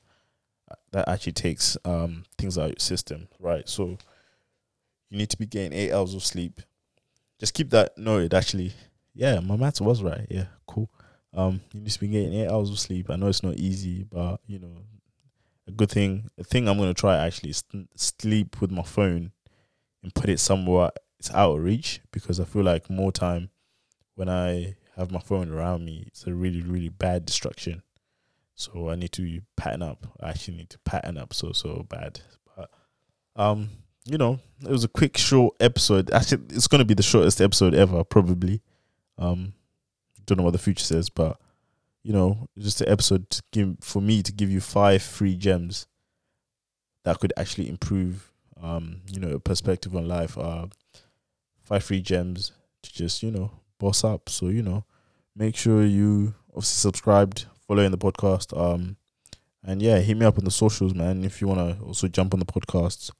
that 0.92 1.08
actually 1.08 1.32
takes 1.32 1.76
um 1.84 2.24
things 2.38 2.58
out 2.58 2.64
of 2.64 2.70
your 2.70 2.76
system, 2.78 3.28
right? 3.38 3.68
So 3.68 3.98
you 5.10 5.18
need 5.18 5.30
to 5.30 5.36
be 5.36 5.46
getting 5.46 5.72
eight 5.72 5.92
hours 5.92 6.14
of 6.14 6.24
sleep. 6.24 6.60
Just 7.38 7.54
keep 7.54 7.70
that 7.70 7.96
noted. 7.98 8.32
Actually, 8.34 8.72
yeah, 9.14 9.40
my 9.40 9.56
maths 9.56 9.80
was 9.80 10.02
right. 10.02 10.26
Yeah, 10.30 10.46
cool. 10.66 10.90
Um, 11.34 11.60
you 11.72 11.80
need 11.80 11.90
to 11.90 12.00
be 12.00 12.08
getting 12.08 12.34
eight 12.34 12.48
hours 12.48 12.70
of 12.70 12.78
sleep. 12.78 13.08
I 13.08 13.16
know 13.16 13.28
it's 13.28 13.42
not 13.42 13.56
easy, 13.56 14.04
but 14.04 14.40
you 14.46 14.58
know, 14.58 14.76
a 15.66 15.70
good 15.70 15.90
thing. 15.90 16.30
A 16.38 16.44
thing 16.44 16.68
I'm 16.68 16.78
gonna 16.78 16.94
try 16.94 17.16
actually 17.16 17.50
is 17.50 17.64
sleep 17.96 18.60
with 18.60 18.70
my 18.70 18.82
phone 18.82 19.32
and 20.02 20.14
put 20.14 20.28
it 20.28 20.40
somewhere 20.40 20.90
it's 21.18 21.30
out 21.30 21.56
of 21.56 21.62
reach 21.62 22.00
because 22.10 22.40
I 22.40 22.44
feel 22.44 22.64
like 22.64 22.90
more 22.90 23.12
time 23.12 23.50
when 24.16 24.28
I 24.28 24.74
have 24.96 25.12
my 25.12 25.20
phone 25.20 25.50
around 25.52 25.84
me, 25.84 26.04
it's 26.08 26.26
a 26.26 26.34
really 26.34 26.60
really 26.60 26.88
bad 26.88 27.24
distraction. 27.24 27.82
So 28.54 28.90
I 28.90 28.96
need 28.96 29.12
to 29.12 29.40
pattern 29.56 29.82
up. 29.82 30.06
I 30.20 30.30
actually 30.30 30.58
need 30.58 30.70
to 30.70 30.78
pattern 30.80 31.16
up 31.16 31.32
so 31.32 31.52
so 31.52 31.86
bad. 31.88 32.20
But 32.56 32.70
um, 33.36 33.70
you 34.04 34.18
know, 34.18 34.40
it 34.60 34.70
was 34.70 34.84
a 34.84 34.88
quick 34.88 35.16
short 35.16 35.54
episode. 35.60 36.10
Actually, 36.10 36.42
it's 36.50 36.66
gonna 36.66 36.84
be 36.84 36.94
the 36.94 37.02
shortest 37.02 37.40
episode 37.40 37.74
ever 37.74 38.04
probably. 38.04 38.60
Um, 39.16 39.54
don't 40.26 40.38
know 40.38 40.44
what 40.44 40.52
the 40.52 40.58
future 40.58 40.84
says, 40.84 41.08
but 41.08 41.38
you 42.02 42.12
know, 42.12 42.48
just 42.58 42.80
an 42.80 42.88
episode 42.88 43.26
give 43.52 43.76
for 43.80 44.02
me 44.02 44.22
to 44.22 44.32
give 44.32 44.50
you 44.50 44.60
five 44.60 45.02
free 45.02 45.36
gems 45.36 45.86
that 47.04 47.18
could 47.20 47.32
actually 47.36 47.68
improve, 47.68 48.32
um, 48.60 49.02
you 49.12 49.20
know, 49.20 49.32
a 49.32 49.40
perspective 49.40 49.94
on 49.94 50.08
life. 50.08 50.36
Uh, 50.36 50.66
five 51.62 51.84
free 51.84 52.00
gems 52.00 52.52
to 52.82 52.92
just 52.92 53.22
you 53.22 53.30
know 53.30 53.50
boss 53.78 54.04
up. 54.04 54.28
So 54.28 54.48
you 54.48 54.62
know, 54.62 54.84
make 55.36 55.56
sure 55.56 55.84
you 55.84 56.34
obviously 56.50 56.80
subscribed, 56.80 57.46
following 57.66 57.90
the 57.90 57.98
podcast. 57.98 58.56
Um, 58.58 58.96
and 59.64 59.80
yeah, 59.80 59.98
hit 59.98 60.16
me 60.16 60.26
up 60.26 60.38
on 60.38 60.44
the 60.44 60.50
socials, 60.50 60.94
man. 60.94 61.24
If 61.24 61.40
you 61.40 61.46
wanna 61.46 61.78
also 61.84 62.08
jump 62.08 62.34
on 62.34 62.40
the 62.40 62.46
podcast, 62.46 63.12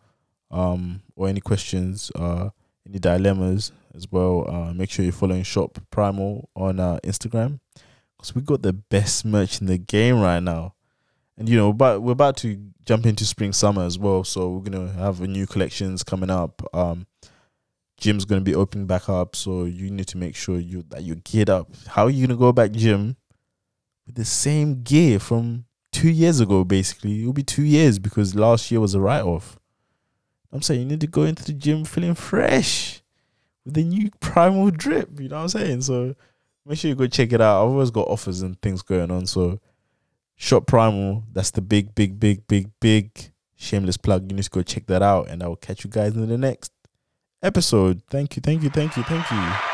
um, 0.50 1.02
or 1.14 1.28
any 1.28 1.40
questions, 1.40 2.10
uh, 2.16 2.50
any 2.86 2.98
dilemmas, 2.98 3.72
as 3.94 4.10
well. 4.10 4.46
Uh, 4.48 4.72
make 4.72 4.90
sure 4.90 5.04
you're 5.04 5.12
following 5.12 5.42
Shop 5.42 5.78
Primal 5.90 6.48
on 6.54 6.80
uh, 6.80 6.98
Instagram 7.04 7.60
because 8.16 8.34
we 8.34 8.42
got 8.42 8.62
the 8.62 8.72
best 8.72 9.24
merch 9.24 9.60
in 9.60 9.66
the 9.66 9.78
game 9.78 10.20
right 10.20 10.42
now. 10.42 10.74
And 11.36 11.48
you 11.48 11.56
know, 11.56 11.72
but 11.72 12.02
we're 12.02 12.12
about 12.12 12.36
to 12.38 12.56
jump 12.84 13.06
into 13.06 13.24
spring 13.24 13.52
summer 13.52 13.84
as 13.84 13.98
well, 13.98 14.22
so 14.24 14.50
we're 14.50 14.70
gonna 14.70 14.92
have 14.92 15.20
a 15.20 15.26
new 15.26 15.46
collections 15.46 16.02
coming 16.02 16.30
up. 16.30 16.62
Um, 16.74 17.06
gym's 17.96 18.24
gonna 18.24 18.42
be 18.42 18.54
opening 18.54 18.86
back 18.86 19.08
up, 19.08 19.34
so 19.34 19.64
you 19.64 19.90
need 19.90 20.08
to 20.08 20.18
make 20.18 20.36
sure 20.36 20.58
you 20.58 20.84
that 20.90 21.02
you 21.02 21.16
geared 21.16 21.50
up. 21.50 21.68
How 21.88 22.04
are 22.04 22.10
you 22.10 22.26
gonna 22.26 22.38
go 22.38 22.52
back 22.52 22.72
gym 22.72 23.16
with 24.06 24.16
the 24.16 24.24
same 24.24 24.82
gear 24.82 25.18
from 25.18 25.64
two 25.90 26.10
years 26.10 26.38
ago? 26.38 26.64
Basically, 26.64 27.20
it'll 27.20 27.32
be 27.32 27.42
two 27.42 27.64
years 27.64 27.98
because 27.98 28.34
last 28.34 28.70
year 28.70 28.80
was 28.80 28.94
a 28.94 29.00
write 29.00 29.24
off. 29.24 29.58
I'm 30.52 30.62
saying 30.62 30.80
you 30.80 30.86
need 30.86 31.00
to 31.00 31.06
go 31.06 31.22
into 31.22 31.44
the 31.44 31.54
gym 31.54 31.84
feeling 31.84 32.14
fresh 32.14 33.01
with 33.64 33.74
the 33.74 33.84
new 33.84 34.10
primal 34.20 34.70
drip. 34.70 35.20
You 35.20 35.28
know 35.28 35.36
what 35.36 35.42
I'm 35.42 35.48
saying? 35.48 35.82
So 35.82 36.14
make 36.66 36.78
sure 36.78 36.88
you 36.88 36.94
go 36.94 37.06
check 37.06 37.32
it 37.32 37.40
out. 37.40 37.62
I've 37.62 37.70
always 37.70 37.90
got 37.90 38.08
offers 38.08 38.42
and 38.42 38.60
things 38.60 38.82
going 38.82 39.10
on. 39.10 39.26
So 39.26 39.60
shop 40.36 40.66
primal. 40.66 41.24
That's 41.32 41.50
the 41.50 41.62
big, 41.62 41.94
big, 41.94 42.18
big, 42.18 42.46
big, 42.46 42.70
big 42.80 43.32
shameless 43.56 43.96
plug. 43.96 44.30
You 44.30 44.36
need 44.36 44.44
to 44.44 44.50
go 44.50 44.62
check 44.62 44.86
that 44.86 45.02
out, 45.02 45.28
and 45.28 45.42
I 45.42 45.48
will 45.48 45.56
catch 45.56 45.84
you 45.84 45.90
guys 45.90 46.14
in 46.14 46.28
the 46.28 46.38
next 46.38 46.72
episode. 47.42 48.02
Thank 48.10 48.36
you, 48.36 48.42
thank 48.42 48.62
you, 48.62 48.70
thank 48.70 48.96
you, 48.96 49.02
thank 49.04 49.30
you. 49.30 49.71